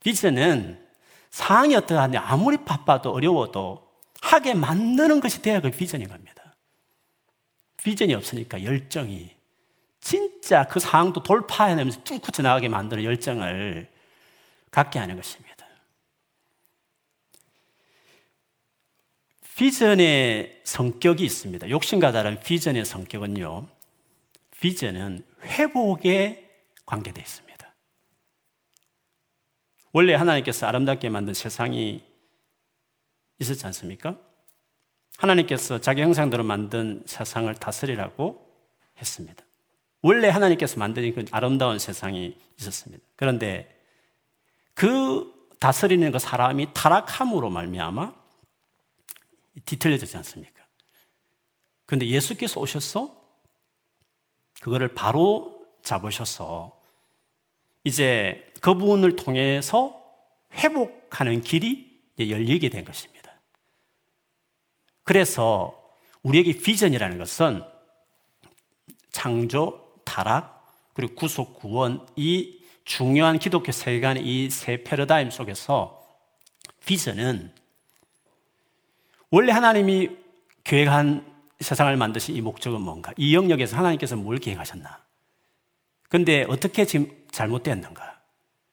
[0.01, 0.83] 비전은
[1.31, 6.32] 상황이 어떠한데 아무리 바빠도 어려워도 하게 만드는 것이 돼야 그 비전인 겁니다.
[7.83, 9.31] 비전이 없으니까 열정이
[10.01, 13.89] 진짜 그 상황도 돌파해내면서 쭉 굳혀나가게 만드는 열정을
[14.71, 15.53] 갖게 하는 것입니다.
[19.57, 21.71] 비전의 성격이 있습니다.
[21.71, 23.69] 욕심과 다른 비전의 성격은요,
[24.61, 26.51] 비전은 회복에
[26.87, 27.75] 관계되어 있습니다.
[29.93, 32.03] 원래 하나님께서 아름답게 만든 세상이
[33.39, 34.19] 있었지 않습니까?
[35.19, 38.49] 하나님께서 자기 형상대로 만든 세상을 다스리라고
[38.99, 39.45] 했습니다.
[40.03, 43.05] 원래 하나님께서 만든 그 아름다운 세상이 있었습니다.
[43.17, 43.81] 그런데
[44.75, 48.13] 그 다스리는 그 사람이 타락함으로 말미암아
[49.65, 50.63] 뒤틀려지지 않습니까?
[51.87, 53.15] 그런데 예수께서 오셔서
[54.61, 56.81] 그거를 바로 잡으셔서
[57.85, 60.01] 이제 그분을 통해서
[60.55, 63.12] 회복하는 길이 열리게 된 것입니다.
[65.05, 65.79] 그래서
[66.23, 67.63] 우리에게 비전이라는 것은
[69.11, 76.03] 창조, 타락, 그리고 구속, 구원, 이 중요한 기독교 세계관의 이 세 패러다임 속에서
[76.85, 77.53] 비전은
[79.31, 80.11] 원래 하나님이
[80.65, 81.25] 계획한
[81.61, 83.13] 세상을 만드신 이 목적은 뭔가?
[83.17, 85.03] 이 영역에서 하나님께서 뭘 계획하셨나?
[86.09, 88.21] 근데 어떻게 지금 잘못됐는가?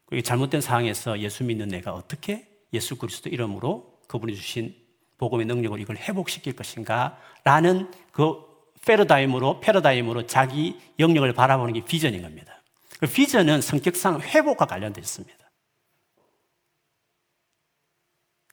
[0.08, 4.76] 그 잘못된 상황에서 예수 믿는 내가 어떻게 예수 그리스도 이름으로 그분이 주신
[5.20, 7.20] 복음의 능력을 이걸 회복시킬 것인가?
[7.44, 8.50] 라는 그
[8.86, 12.64] 패러다임으로, 패러다임으로 자기 영역을 바라보는 게 비전인 겁니다.
[13.00, 15.38] 그 비전은 성격상 회복과 관련되어 있습니다.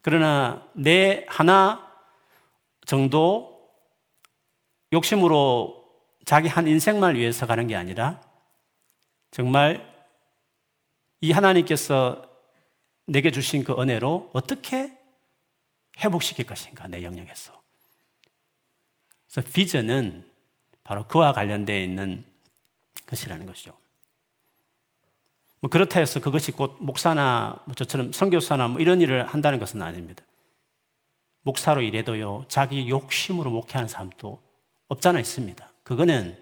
[0.02, 1.90] 그러나 내 하나
[2.84, 3.70] 정도
[4.92, 5.84] 욕심으로
[6.24, 8.20] 자기 한 인생만 위해서 가는 게 아니라
[9.30, 9.92] 정말
[11.20, 12.28] 이 하나님께서
[13.06, 14.95] 내게 주신 그 은혜로 어떻게
[15.98, 17.60] 회복시킬 것인가, 내 영역에서.
[19.30, 20.28] 그래서 비전은
[20.84, 22.24] 바로 그와 관련되어 있는
[23.06, 23.76] 것이라는 것이죠.
[25.60, 30.22] 뭐 그렇다 해서 그것이 곧 목사나 뭐 저처럼 선교사나 뭐 이런 일을 한다는 것은 아닙니다.
[31.42, 34.42] 목사로 일해도요, 자기 욕심으로 목회하는 사람도
[34.88, 35.72] 없잖아 있습니다.
[35.82, 36.36] 그거는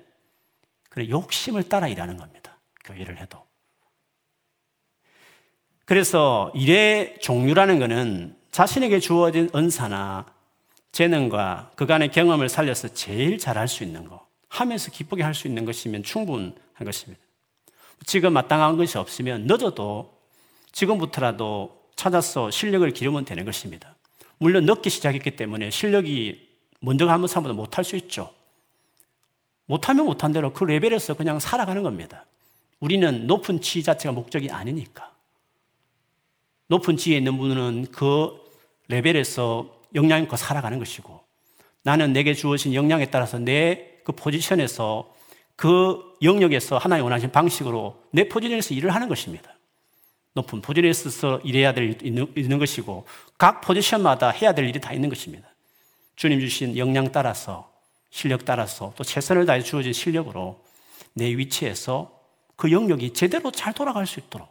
[0.89, 2.59] 그래 욕심을 따라 일하는 겁니다.
[2.85, 3.45] 교회를 해도.
[5.85, 10.27] 그래서 일의 종류라는 것은 자신에게 주어진 은사나
[10.93, 16.05] 재능과 그간의 경험을 살려서 제일 잘할 수 있는 거, 하면서 기쁘게 할 수 있는 것이면
[16.05, 17.21] 충분한 것입니다.
[18.07, 20.17] 지금 마땅한 것이 없으면 늦어도
[20.71, 23.97] 지금부터라도 찾아서 실력을 기르면 되는 것입니다.
[24.39, 28.33] 물론 늦게 시작했기 때문에 실력이 먼저 하는 사람보다 못할 수 있죠.
[29.67, 32.25] 못하면 못한 대로 그 레벨에서 그냥 살아가는 겁니다.
[32.79, 35.13] 우리는 높은 지 자체가 목적이 아니니까.
[36.69, 38.44] 높은 지에 있는 분은 그
[38.89, 41.21] 레벨에서 역량껏 살아가는 것이고
[41.83, 45.13] 나는 내게 주어진 역량에 따라서 내 그 포지션에서
[45.57, 49.57] 그 영역에서 하나님 원하신 방식으로 내 포지션에서 일을 하는 것입니다.
[50.35, 53.07] 높은 포지션에서 일해야 될 있는, 있는 것이고
[53.39, 55.49] 각 포지션마다 해야 될 일이 다 있는 것입니다.
[56.17, 57.73] 주님 주신 역량 따라서
[58.11, 60.63] 실력 따라서 또 최선을 다해 주어진 실력으로
[61.15, 62.21] 내 위치에서
[62.57, 64.49] 그 영역이 제대로 잘 돌아갈 수 있도록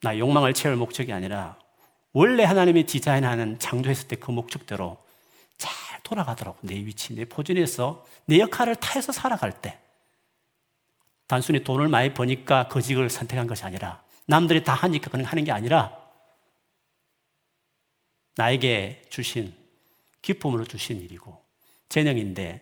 [0.00, 1.58] 나 욕망을 채울 목적이 아니라
[2.14, 4.96] 원래 하나님이 디자인하는 창조했을 때 그 목적대로
[5.58, 9.78] 잘 돌아가도록 내 위치, 내 포진에서 내 역할을 타해서 살아갈 때.
[11.26, 15.98] 단순히 돈을 많이 버니까 거직을 선택한 것이 아니라 남들이 다 하니까 그냥 하는 게 아니라
[18.36, 19.54] 나에게 주신
[20.22, 21.42] 기쁨으로 주신 일이고
[21.88, 22.60] 재능인데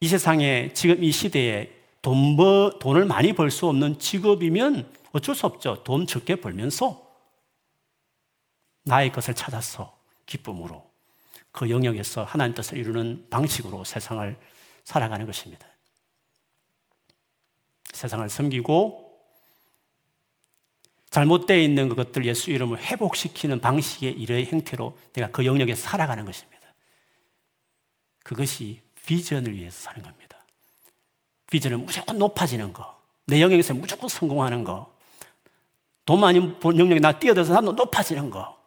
[0.00, 5.46] 이 세상에 지금 이 시대에 돈 버, 돈을 많이 벌 수 없는 직업이면 어쩔 수
[5.46, 5.82] 없죠.
[5.84, 7.07] 돈 적게 벌면서
[8.88, 9.96] 나의 것을 찾아서
[10.26, 10.88] 기쁨으로
[11.52, 14.36] 그 영역에서 하나님 뜻을 이루는 방식으로 세상을
[14.84, 15.66] 살아가는 것입니다.
[17.92, 19.08] 세상을 섬기고
[21.10, 26.58] 잘못되어 있는 그것들 예수 이름을 회복시키는 방식의 일의 형태로 내가 그 영역에 살아가는 것입니다.
[28.22, 30.38] 그것이 비전을 위해서 사는 겁니다.
[31.50, 34.94] 비전은 무조건 높아지는 거, 내 영역에서 무조건 성공하는 거,
[36.04, 38.57] 돈 많이 번 영역에 나 뛰어들어서 나도 높아지는 거.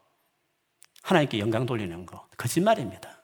[1.02, 2.28] 하나님께 영광 돌리는 거.
[2.38, 3.22] 거짓말입니다.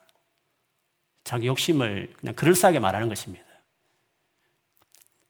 [1.24, 3.44] 자기 욕심을 그냥 그럴싸하게 말하는 것입니다.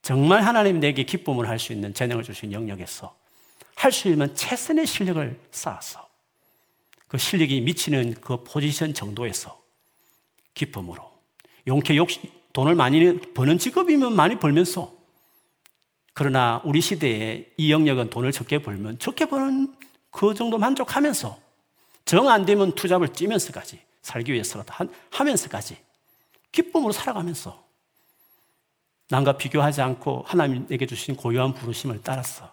[0.01, 3.15] 정말 하나님 내게 기쁨을 할 수 있는 재능을 주신 영역에서
[3.75, 6.07] 할 수 있는 최선의 실력을 쌓아서
[7.07, 9.61] 그 실력이 미치는 그 포지션 정도에서
[10.53, 11.03] 기쁨으로
[11.67, 14.93] 용케 욕심, 돈을 많이 버는 직업이면 많이 벌면서
[16.13, 19.75] 그러나 우리 시대에 이 영역은 돈을 적게 벌면 적게 버는
[20.11, 21.39] 그 정도 만족하면서
[22.09, 24.73] 정 안 되면 투잡을 찌면서까지 살기 위해서라도
[25.11, 25.77] 하면서까지
[26.51, 27.63] 기쁨으로 살아가면서
[29.09, 32.51] 남과 비교하지 않고 하나님에게 주신 고유한 부르심을 따라서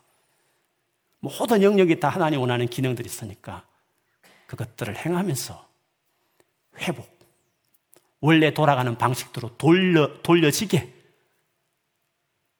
[1.20, 3.64] 모든 영역이 다 하나님 원하는 기능들이 있으니까
[4.46, 5.66] 그것들을 행하면서
[6.80, 7.08] 회복,
[8.20, 10.92] 원래 돌아가는 방식대로 돌려, 돌려지게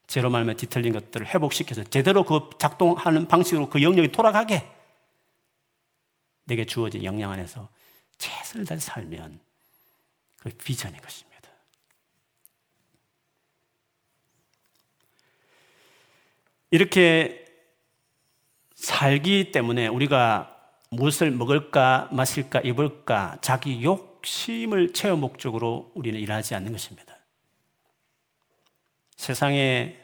[0.07, 4.76] 제로 말하면 뒤틀린 것들을 회복시켜서 제대로 그 작동하는 방식으로 그 영역이 돌아가게
[6.47, 7.69] 내게 주어진 영향 안에서
[8.19, 9.39] 최선을 다해 살면
[10.39, 11.37] 그 비전인 것입니다.
[16.71, 17.45] 이렇게
[18.75, 20.53] 살기 때문에 우리가
[20.91, 27.17] 무엇을 먹을까, 마실까, 입을까, 자기 욕심을 채워 목적으로 우리는 일하지 않는 것입니다.
[29.17, 29.99] 세상에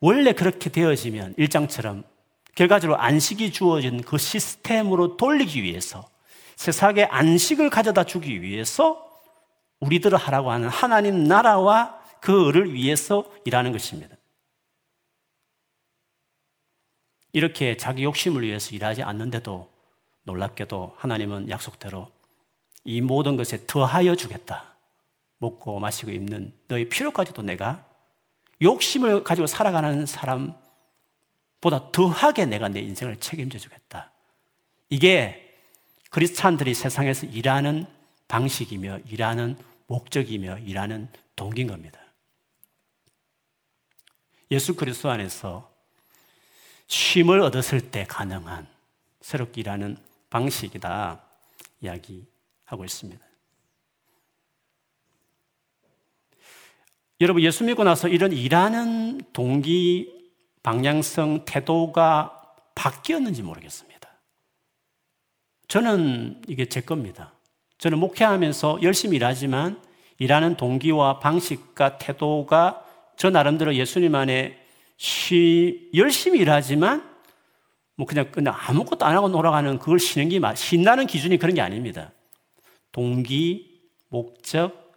[0.00, 2.04] 원래 그렇게 되어지면 일장처럼
[2.58, 6.10] 결과적으로 안식이 주어진 그 시스템으로 돌리기 위해서
[6.56, 9.08] 세상에 안식을 가져다 주기 위해서
[9.78, 14.16] 우리들을 하라고 하는 하나님 나라와 그를 위해서 일하는 것입니다.
[17.32, 19.70] 이렇게 자기 욕심을 위해서 일하지 않는데도
[20.24, 22.10] 놀랍게도 하나님은 약속대로
[22.82, 24.74] 이 모든 것에 더하여 주겠다.
[25.38, 27.86] 먹고 마시고 입는 너의 필요까지도 내가
[28.60, 30.56] 욕심을 가지고 살아가는 사람
[31.60, 34.12] 보다 더하게 내가 내 인생을 책임져 주겠다.
[34.90, 35.56] 이게
[36.10, 37.86] 그리스찬들이 세상에서 일하는
[38.28, 42.00] 방식이며 일하는 목적이며 일하는 동기인 겁니다.
[44.50, 45.70] 예수 그리스도 안에서
[46.86, 48.66] 쉼을 얻었을 때 가능한
[49.20, 49.98] 새롭게 일하는
[50.30, 51.22] 방식이다
[51.82, 53.28] 이야기하고 있습니다.
[57.20, 60.17] 여러분 예수 믿고 나서 이런 일하는 동기,
[60.68, 62.42] 방향성, 태도가
[62.74, 64.06] 바뀌었는지 모르겠습니다.
[65.66, 67.32] 저는 이게 제 겁니다.
[67.78, 69.80] 저는 목회하면서 열심히 일하지만
[70.18, 72.84] 일하는 동기와 방식과 태도가
[73.16, 74.62] 저 나름대로 예수님 안에
[74.98, 77.02] 쉬, 열심히 일하지만
[77.96, 82.12] 뭐 그냥, 그냥 아무것도 안 하고 놀아가는 그걸 쉬는 게, 신나는 기준이 그런 게 아닙니다.
[82.92, 84.92] 동기, 목적,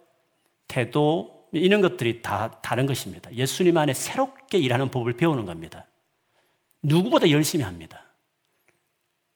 [0.68, 3.32] 태도, 이런 것들이 다 다른 것입니다.
[3.34, 5.86] 예수님 안에 새롭게 일하는 법을 배우는 겁니다.
[6.82, 8.02] 누구보다 열심히 합니다.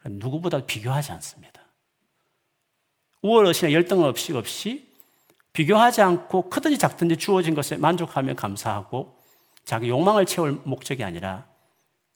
[0.05, 1.63] 누구보다 비교하지 않습니다.
[3.23, 4.93] 우월의시나 열등 없이 없이
[5.53, 9.17] 비교하지 않고 크든지 작든지 주어진 것에 만족하며 감사하고
[9.65, 11.47] 자기 욕망을 채울 목적이 아니라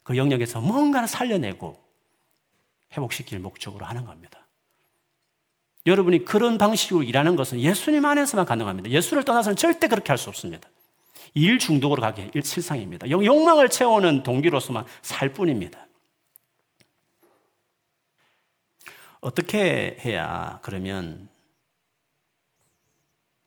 [0.03, 1.83] 그 영역에서 뭔가를 살려내고
[2.93, 4.47] 회복시킬 목적으로 하는 겁니다.
[5.87, 8.91] 여러분이 그런 방식으로 일하는 것은 예수님 안에서만 가능합니다.
[8.91, 10.69] 예수를 떠나서는 절대 그렇게 할 수 없습니다.
[11.35, 13.09] 일 중독으로 가기 실상입니다.
[13.09, 15.87] 욕망을 채우는 동기로서만 살 뿐입니다.
[19.21, 21.29] 어떻게 해야 그러면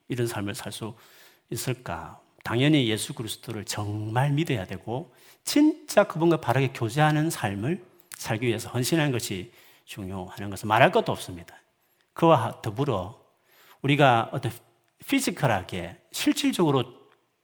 [0.08, 0.96] 이런 삶을 살 수
[1.50, 2.20] 있을까?
[2.44, 7.84] 당연히 예수 그리스도를 정말 믿어야 되고 진짜 그분과 바르게 교제하는 삶을
[8.18, 9.52] 살기 위해서 헌신하는 것이
[9.86, 11.63] 중요하는 것은 말할 것도 없습니다.
[12.14, 13.24] 그와 더불어
[13.82, 14.52] 우리가 어떤
[15.06, 16.84] 피지컬하게 실질적으로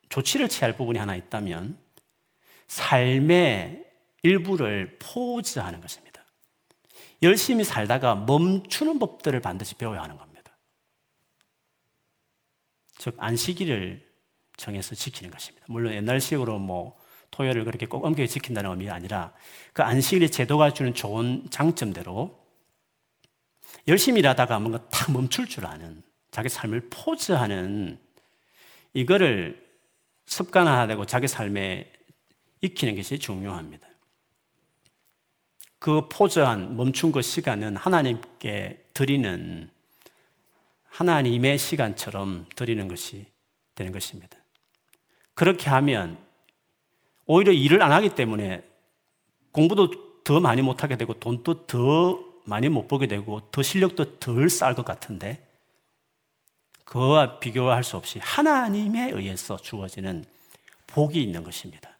[0.09, 1.77] 조치를 취할 부분이 하나 있다면
[2.67, 3.85] 삶의
[4.23, 6.23] 일부를 포즈하는 것입니다.
[7.21, 10.57] 열심히 살다가 멈추는 법들을 반드시 배워야 하는 겁니다.
[12.97, 14.07] 즉 안식일을
[14.57, 15.65] 정해서 지키는 것입니다.
[15.69, 16.97] 물론 옛날식으로 뭐
[17.31, 19.33] 토요일을 그렇게 꼭 엄격히 지킨다는 의미가 아니라
[19.73, 22.37] 그 안식일의 제도가 주는 좋은 장점대로
[23.87, 27.99] 열심히 일하다가 뭔가 탁 멈출 줄 아는 자기 삶을 포즈하는
[28.93, 29.67] 이거를
[30.25, 31.91] 습관화되고 자기 삶에
[32.61, 33.87] 익히는 것이 중요합니다.
[35.79, 39.69] 그 포즈한 멈춘 그 시간은 하나님께 드리는
[40.89, 43.25] 하나님의 시간처럼 드리는 것이
[43.75, 44.37] 되는 것입니다.
[45.33, 46.17] 그렇게 하면
[47.25, 48.61] 오히려 일을 안 하기 때문에
[49.51, 54.75] 공부도 더 많이 못하게 되고 돈도 더 많이 못 보게 되고 더 실력도 덜 쌓을
[54.75, 55.45] 것 같은데
[56.83, 60.25] 그와 비교할 수 없이 하나님에 의해서 주어지는
[60.87, 61.97] 복이 있는 것입니다.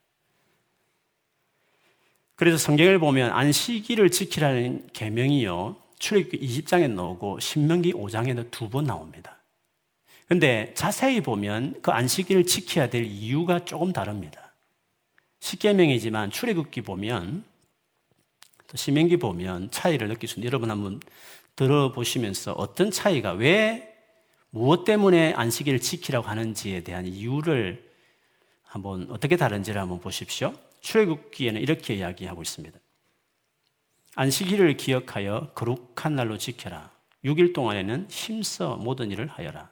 [2.36, 5.76] 그래서 성경을 보면 안식일을 지키라는 계명이요.
[6.00, 9.38] 출애굽기 20장에 나오고 신명기 5장에도 두번 나옵니다.
[10.28, 14.54] 근데 자세히 보면 그 안식일을 지켜야 될 이유가 조금 다릅니다.
[15.42, 17.44] 십계명이지만 출애굽기 보면
[18.70, 21.00] 또 시명기 보면 차이를 느낄 수 있는 여러분 한번
[21.56, 23.96] 들어보시면서 어떤 차이가 왜
[24.52, 27.90] 무엇 때문에 안식일을 지키라고 하는지에 대한 이유를
[28.64, 30.54] 한번 어떻게 다른지를 한번 보십시오.
[30.82, 32.80] 출애굽기에는 이렇게 이야기하고 있습니다.
[34.16, 36.92] 안식일을 기억하여 거룩한 날로 지켜라.
[37.26, 39.70] 6일 동안에는 힘써 모든 일을 하여라.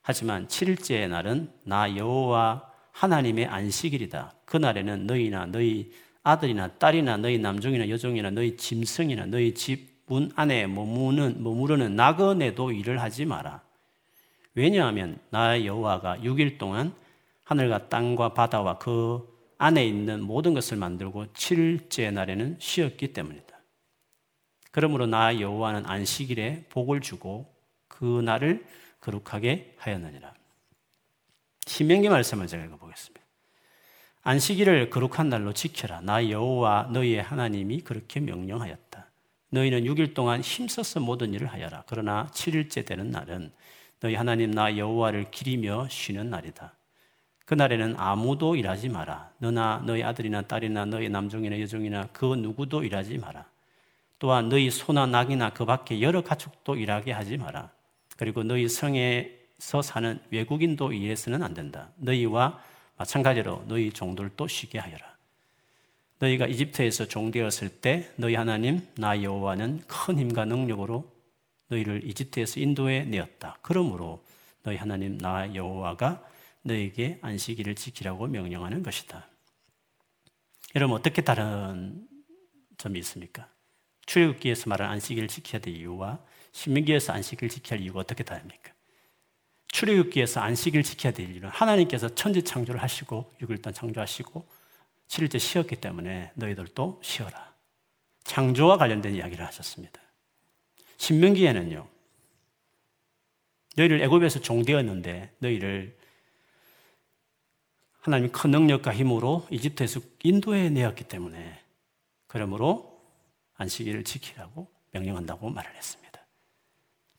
[0.00, 4.34] 하지만 7일째의 날은 나 여호와 하나님의 안식일이다.
[4.46, 5.92] 그 날에는 너희나 너희
[6.30, 13.00] 아들이나 딸이나 너희 남종이나 여종이나 너희 짐승이나 너희 집 문 안에 머무는 머무르는 나그네도 일을
[13.00, 13.62] 하지 마라.
[14.54, 16.92] 왜냐하면 나 여호와가 6일 동안
[17.44, 19.24] 하늘과 땅과 바다와 그
[19.58, 23.56] 안에 있는 모든 것을 만들고 7일째 날에는 쉬었기 때문이다.
[24.72, 27.54] 그러므로 나 여호와는 안식일에 복을 주고
[27.86, 28.66] 그 날을
[29.00, 30.34] 거룩하게 하였느니라.
[31.66, 33.19] 신명기 말씀을 제가 읽어보겠습니다.
[34.22, 36.00] 안식일을 거룩한 날로 지켜라.
[36.02, 39.06] 나 여호와 너희의 하나님이 그렇게 명령하였다.
[39.50, 41.84] 너희는 6일 동안 힘써서 모든 일을 하여라.
[41.86, 43.50] 그러나 7일째 되는 날은
[44.00, 46.74] 너희 하나님 나 여호와를 기리며 쉬는 날이다.
[47.46, 49.32] 그날에는 아무도 일하지 마라.
[49.38, 53.46] 너나 너희 아들이나 딸이나 너희 남종이나 여종이나 그 누구도 일하지 마라.
[54.20, 57.70] 또한 너희 소나 낙이나 그 밖에 여러 가축도 일하게 하지 마라.
[58.16, 61.90] 그리고 너희 성에 서 사는 외국인도 이해해서는 안 된다.
[61.96, 62.60] 너희와
[63.00, 65.16] 마찬가지로 너희 종들도 쉬게 하여라.
[66.18, 71.10] 너희가 이집트에서 종되었을 때 너희 하나님 나 여호와는 큰 힘과 능력으로
[71.68, 73.56] 너희를 이집트에서 인도해 내었다.
[73.62, 74.22] 그러므로
[74.62, 76.22] 너희 하나님 나 여호와가
[76.60, 79.26] 너에게 안식일을 지키라고 명령하는 것이다.
[80.74, 82.06] 여러분 어떻게 다른
[82.76, 83.48] 점이 있습니까?
[84.04, 86.18] 출애굽기에서 말한 안식일을 지켜야 될 이유와
[86.52, 88.72] 신명기에서 안식일을 지켜야 할 이유가 어떻게 다릅니까?
[89.72, 94.46] 출애굽기에서 안식일을 지켜야 될 이유는 하나님께서 천지 창조를 하시고 6일 동 창조하시고
[95.08, 97.54] 7일째 쉬었기 때문에 너희들도 쉬어라.
[98.24, 100.00] 창조와 관련된 이야기를 하셨습니다.
[100.98, 101.88] 신명기에는요.
[103.76, 105.98] 너희를 애굽에서 종되었는데 너희를
[108.00, 111.60] 하나님이 큰 능력과 힘으로 이집트에서 인도해 내었기 때문에
[112.26, 113.00] 그러므로
[113.56, 115.99] 안식일을 지키라고 명령한다고 말을 했습니다.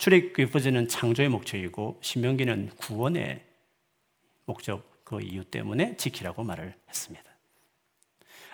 [0.01, 3.39] 출애굽기 버전은 창조의 목적이고 신명기는 구원의
[4.45, 7.23] 목적 그 이유 때문에 지키라고 말을 했습니다.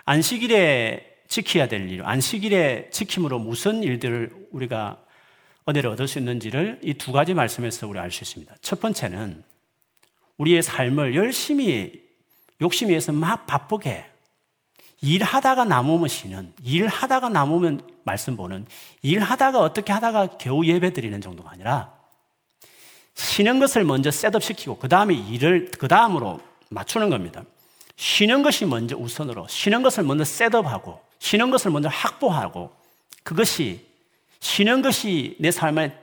[0.04, 5.02] 안식일에 지켜야 될 일, 안식일에 지킴으로 무슨 일들을 우리가
[5.70, 8.54] 은혜를 얻을 수 있는지를 이 두 가지 말씀에서 우리 알 수 있습니다.
[8.60, 9.42] 첫 번째는
[10.36, 12.06] 우리의 삶을 열심히
[12.60, 14.06] 욕심 위해서 막 바쁘게
[15.02, 18.66] 일하다가 남으면 쉬는, 일하다가 남으면 말씀 보는,
[19.02, 21.94] 일하다가 어떻게 하다가 겨우 예배 드리는 정도가 아니라
[23.14, 26.40] 쉬는 것을 먼저 set up 시키고 그 다음에 일을 그 다음으로
[26.70, 27.44] 맞추는 겁니다.
[27.96, 32.72] 쉬는 것이 먼저 우선으로, 쉬는 것을 먼저 set up하고, 쉬는 것을 먼저 확보하고,
[33.24, 33.86] 그것이,
[34.40, 35.98] 쉬는 것이 내 삶의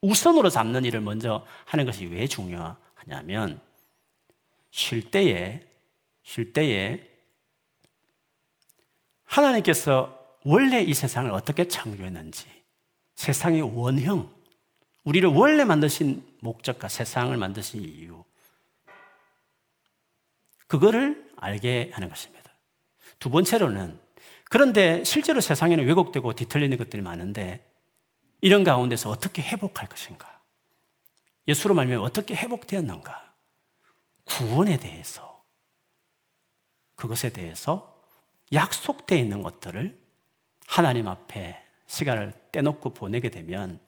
[0.00, 3.60] 우선으로 잡는 일을 먼저 하는 것이 왜 중요하냐면,
[4.70, 5.60] 쉴 때에
[6.22, 7.15] 쉴 때에
[9.36, 12.46] 하나님께서 원래 이 세상을 어떻게 창조했는지,
[13.14, 14.32] 세상의 원형,
[15.04, 18.24] 우리를 원래 만드신 목적과 세상을 만드신 이유,
[20.66, 22.50] 그거를 알게 하는 것입니다.
[23.18, 23.98] 두 번째로는,
[24.48, 27.64] 그런데 실제로 세상에는 왜곡되고 뒤틀리는 것들이 많은데,
[28.40, 30.40] 이런 가운데서 어떻게 회복할 것인가?
[31.48, 33.34] 예수로 말하면 어떻게 회복되었는가?
[34.24, 35.44] 구원에 대해서
[36.96, 37.95] 그것에 대해서
[38.52, 39.98] 약속되어 있는 것들을
[40.66, 43.80] 하나님 앞에 시간을 떼놓고 보내게 되면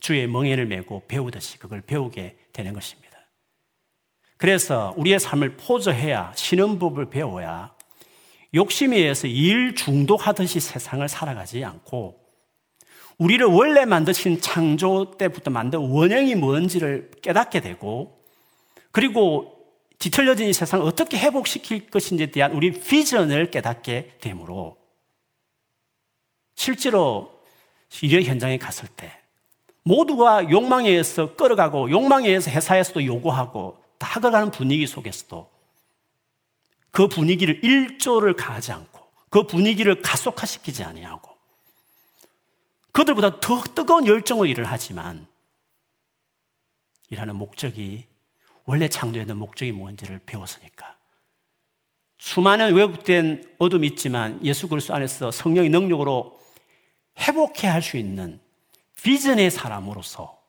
[0.00, 3.18] 주의 멍에를 메고 배우듯이 그걸 배우게 되는 것입니다.
[4.36, 7.74] 그래서 우리의 삶을 포조해야 쉬는 법을 배워야
[8.52, 12.22] 욕심에 의해서 일 중독하듯이 세상을 살아가지 않고
[13.18, 18.22] 우리를 원래 만드신 창조 때부터 만든 원형이 뭔지를 깨닫게 되고
[18.90, 19.53] 그리고
[20.04, 24.76] 뒤틀려진 이 세상을 어떻게 회복시킬 것인지에 대한 우리 비전을 깨닫게 되므로
[26.54, 27.40] 실제로
[28.02, 29.18] 일의 현장에 갔을 때
[29.82, 35.50] 모두가 욕망에 의해서 끌어가고 욕망에 의해서 회사에서도 요구하고 다 끌어가는 분위기 속에서도
[36.90, 39.00] 그 분위기를 일조를 가하지 않고
[39.30, 41.34] 그 분위기를 가속화시키지 아니하고
[42.92, 45.26] 그들보다 더 뜨거운 열정으로 일을 하지만
[47.08, 48.04] 일하는 목적이
[48.64, 50.96] 원래 창조했던 목적이 뭔지를 배웠으니까.
[52.18, 56.40] 수많은 왜곡된 어둠이 있지만 예수 그리스도 안에서 성령의 능력으로
[57.18, 58.40] 회복해 할 수 있는
[59.02, 60.40] 비전의 사람으로서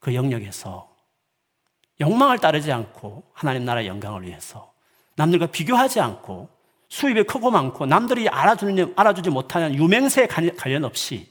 [0.00, 0.90] 그 영역에서
[2.00, 4.72] 욕망을 따르지 않고 하나님 나라 영광을 위해서
[5.16, 6.48] 남들과 비교하지 않고
[6.88, 11.30] 수입이 크고 많고 남들이 알아주는, 알아주지 못하는 유명세에 관련 없이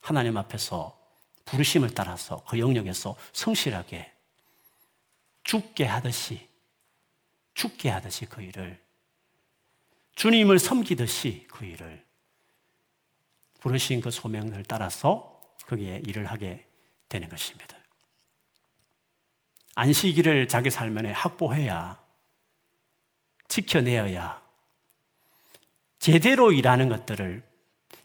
[0.00, 0.96] 하나님 앞에서
[1.44, 4.11] 부르심을 따라서 그 영역에서 성실하게
[5.44, 6.48] 죽게 하듯이,
[7.54, 8.80] 죽게 하듯이 그 일을,
[10.14, 12.04] 주님을 섬기듯이 그 일을,
[13.60, 16.66] 부르신 그 소명을 따라서 거기에 일을 하게
[17.08, 17.76] 되는 것입니다.
[19.74, 22.02] 안식일을 자기 삶에 확보해야,
[23.48, 24.42] 지켜내어야,
[25.98, 27.48] 제대로 일하는 것들을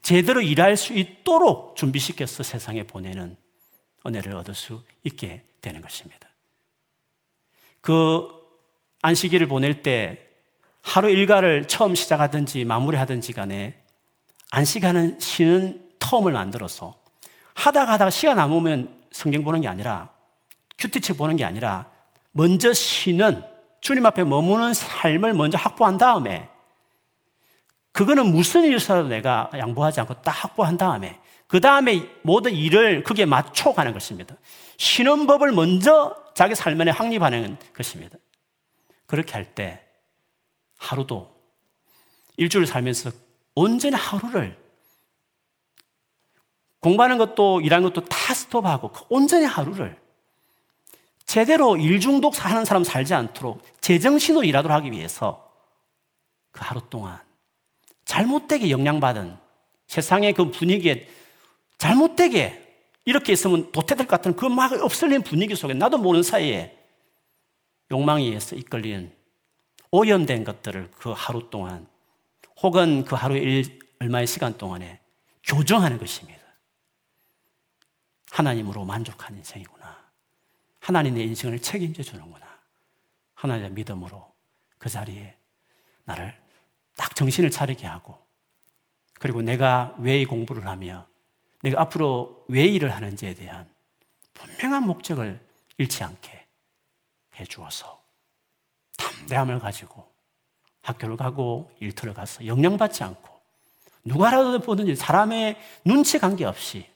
[0.02, 3.36] 제대로 일할 수 있도록 준비시켜서 세상에 보내는
[4.06, 6.27] 은혜를 얻을 수 있게 되는 것입니다.
[7.88, 8.28] 그
[9.02, 10.20] 안식일을 보낼 때
[10.82, 13.82] 하루 일과를 처음 시작하든지 마무리하든지 간에
[14.52, 16.96] 안식하는 쉬는 텀을 만들어서
[17.54, 20.10] 하다가 하다가 시간 남으면 성경 보는 게 아니라
[20.78, 21.90] 큐티책 보는 게 아니라
[22.34, 23.42] 먼저 쉬는
[23.80, 26.50] 주님 앞에 머무는 삶을 먼저 확보한 다음에
[27.94, 31.18] 그거는 무슨 일이라도 내가 양보하지 않고 딱 확보한 다음에
[31.48, 34.36] 그 다음에 모든 일을 그게 맞춰가는 것입니다.
[34.78, 38.18] 쉬는 법을 먼저 자기 삶에 확립하는 것입니다.
[39.06, 39.84] 그렇게 할 때
[40.78, 41.36] 하루도
[42.38, 43.12] 일주일 살면서
[43.56, 44.58] 온전히 하루를
[46.80, 50.00] 공부하는 것도 일하는 것도 다 스톱하고 그 온전히 하루를
[51.26, 55.52] 제대로 일 중독 하는 사람 살지 않도록 제정신으로 일하도록 하기 위해서
[56.52, 57.20] 그 하루 동안
[58.06, 59.38] 잘못되게 영향받은
[59.88, 61.08] 세상의 그 분위기에
[61.78, 62.64] 잘못되게
[63.06, 66.78] 이렇게 있으면 도태될 것 같은 그 막 없을린 분위기 속에 나도 모르는 사이에
[67.92, 69.16] 욕망에 의해서 이끌리는
[69.92, 71.88] 오염된 것들을 그 하루 동안
[72.62, 75.00] 혹은 그 하루 일 얼마의 시간 동안에
[75.44, 76.42] 교정하는 것입니다.
[78.32, 79.98] 하나님으로 만족하는 인생이구나.
[80.80, 82.46] 하나님 내 인생을 책임져 주는구나.
[83.36, 84.34] 하나님의 믿음으로
[84.78, 85.36] 그 자리에
[86.04, 86.36] 나를
[86.96, 88.18] 딱 정신을 차리게 하고
[89.20, 91.08] 그리고 내가 왜 이 공부를 하며
[91.64, 93.68] 내가 앞으로 왜 일을 하는지에 대한
[94.34, 95.40] 분명한 목적을
[95.78, 96.46] 잃지 않게
[97.36, 98.02] 해 주어서
[98.98, 100.12] 담대함을 가지고
[100.82, 103.38] 학교를 가고 일터를 가서 영향받지 않고
[104.06, 106.90] 누가라도 보든지 사람의 눈치 관계없이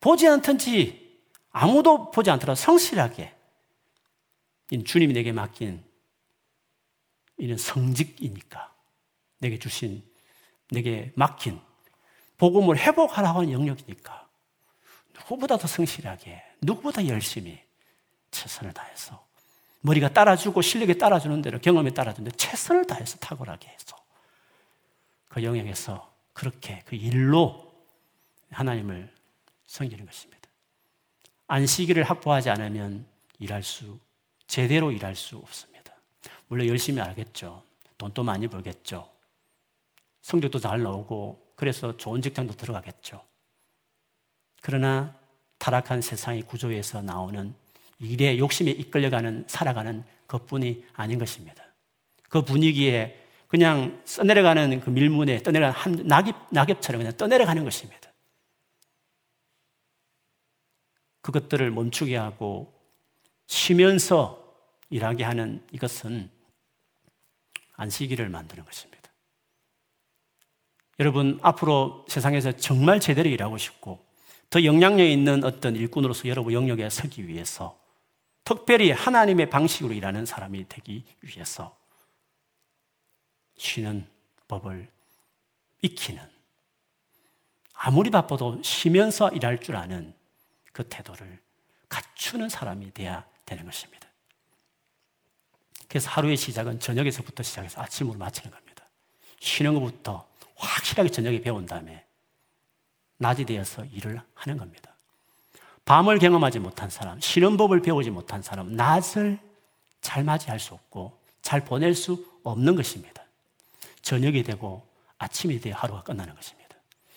[0.00, 3.34] 보지 않든지 아무도 보지 않더라도 성실하게
[4.84, 5.82] 주님이 내게 맡긴
[7.38, 8.72] 이는 성직이니까
[9.38, 10.02] 내게 주신
[10.70, 11.60] 내게 맡긴
[12.40, 14.26] 복음을 회복하라고 하는 영역이니까
[15.14, 17.62] 누구보다 더 성실하게 누구보다 열심히
[18.30, 19.22] 최선을 다해서
[19.82, 23.94] 머리가 따라주고 실력이 따라주는 대로 경험이 따라주는 대로 최선을 다해서 탁월하게 해서
[25.28, 27.70] 그 영역에서 그렇게 그 일로
[28.50, 29.12] 하나님을
[29.66, 30.48] 섬기는 것입니다.
[31.46, 33.04] 안식일을 확보하지 않으면
[33.38, 33.98] 일할 수,
[34.46, 35.92] 제대로 일할 수 없습니다.
[36.48, 37.62] 물론 열심히 알겠죠.
[37.98, 39.10] 돈도 많이 벌겠죠.
[40.22, 43.22] 성적도 잘 나오고, 그래서 좋은 직장도 들어가겠죠.
[44.62, 45.14] 그러나
[45.58, 47.54] 타락한 세상의 구조에서 나오는
[47.98, 51.62] 일에 욕심에 이끌려가는, 살아가는 것뿐이 아닌 것입니다.
[52.30, 58.10] 그 분위기에 그냥 써내려가는 그 밀문에 떠내려가는 한 낙엽, 낙엽처럼 그냥 떠내려가는 것입니다.
[61.20, 62.72] 그것들을 멈추게 하고
[63.48, 64.56] 쉬면서
[64.88, 66.30] 일하게 하는 이것은
[67.74, 68.99] 안식일을 만드는 것입니다.
[71.00, 74.04] 여러분, 앞으로 세상에서 정말 제대로 일하고 싶고
[74.50, 77.80] 더 영향력 있는 어떤 일꾼으로서 여러분 영역에 서기 위해서
[78.44, 81.74] 특별히 하나님의 방식으로 일하는 사람이 되기 위해서
[83.56, 84.06] 쉬는
[84.46, 84.88] 법을
[85.80, 86.22] 익히는
[87.72, 90.12] 아무리 바빠도 쉬면서 일할 줄 아는
[90.72, 91.40] 그 태도를
[91.88, 94.06] 갖추는 사람이 돼야 되는 것입니다.
[95.88, 98.84] 그래서 하루의 시작은 저녁에서부터 시작해서 아침으로 마치는 겁니다.
[99.40, 100.29] 쉬는 것부터
[100.60, 102.04] 확실하게 저녁에 배운 다음에
[103.18, 104.94] 낮이 되어서 일을 하는 겁니다.
[105.84, 109.38] 밤을 경험하지 못한 사람, 쉬는 법을 배우지 못한 사람, 낮을
[110.00, 113.24] 잘 맞이할 수 없고 잘 보낼 수 없는 것입니다.
[114.02, 114.86] 저녁이 되고
[115.18, 116.76] 아침이 되어 하루가 끝나는 것입니다.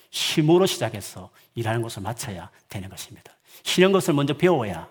[0.09, 3.33] 쉼으로 시작해서 일하는 것을 마쳐야 되는 것입니다.
[3.63, 4.89] 쉬는 것을 먼저 배워야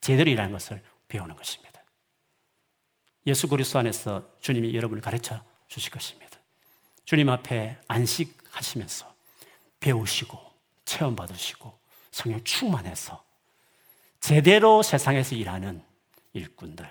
[0.00, 1.82] 제대로 일하는 것을 배우는 것입니다.
[3.26, 6.19] 예수 그리스도 안에서 주님이 여러분을 가르쳐 주실 것입니다.
[7.10, 9.12] 주님 앞에 안식하시면서
[9.80, 10.38] 배우시고
[10.84, 11.76] 체험 받으시고
[12.12, 13.24] 성령 충만해서
[14.20, 15.82] 제대로 세상에서 일하는
[16.34, 16.88] 일꾼들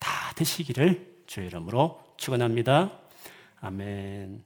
[0.00, 2.98] 다 되시기를 주의 이름으로 축원합니다.
[3.60, 4.44] 아멘.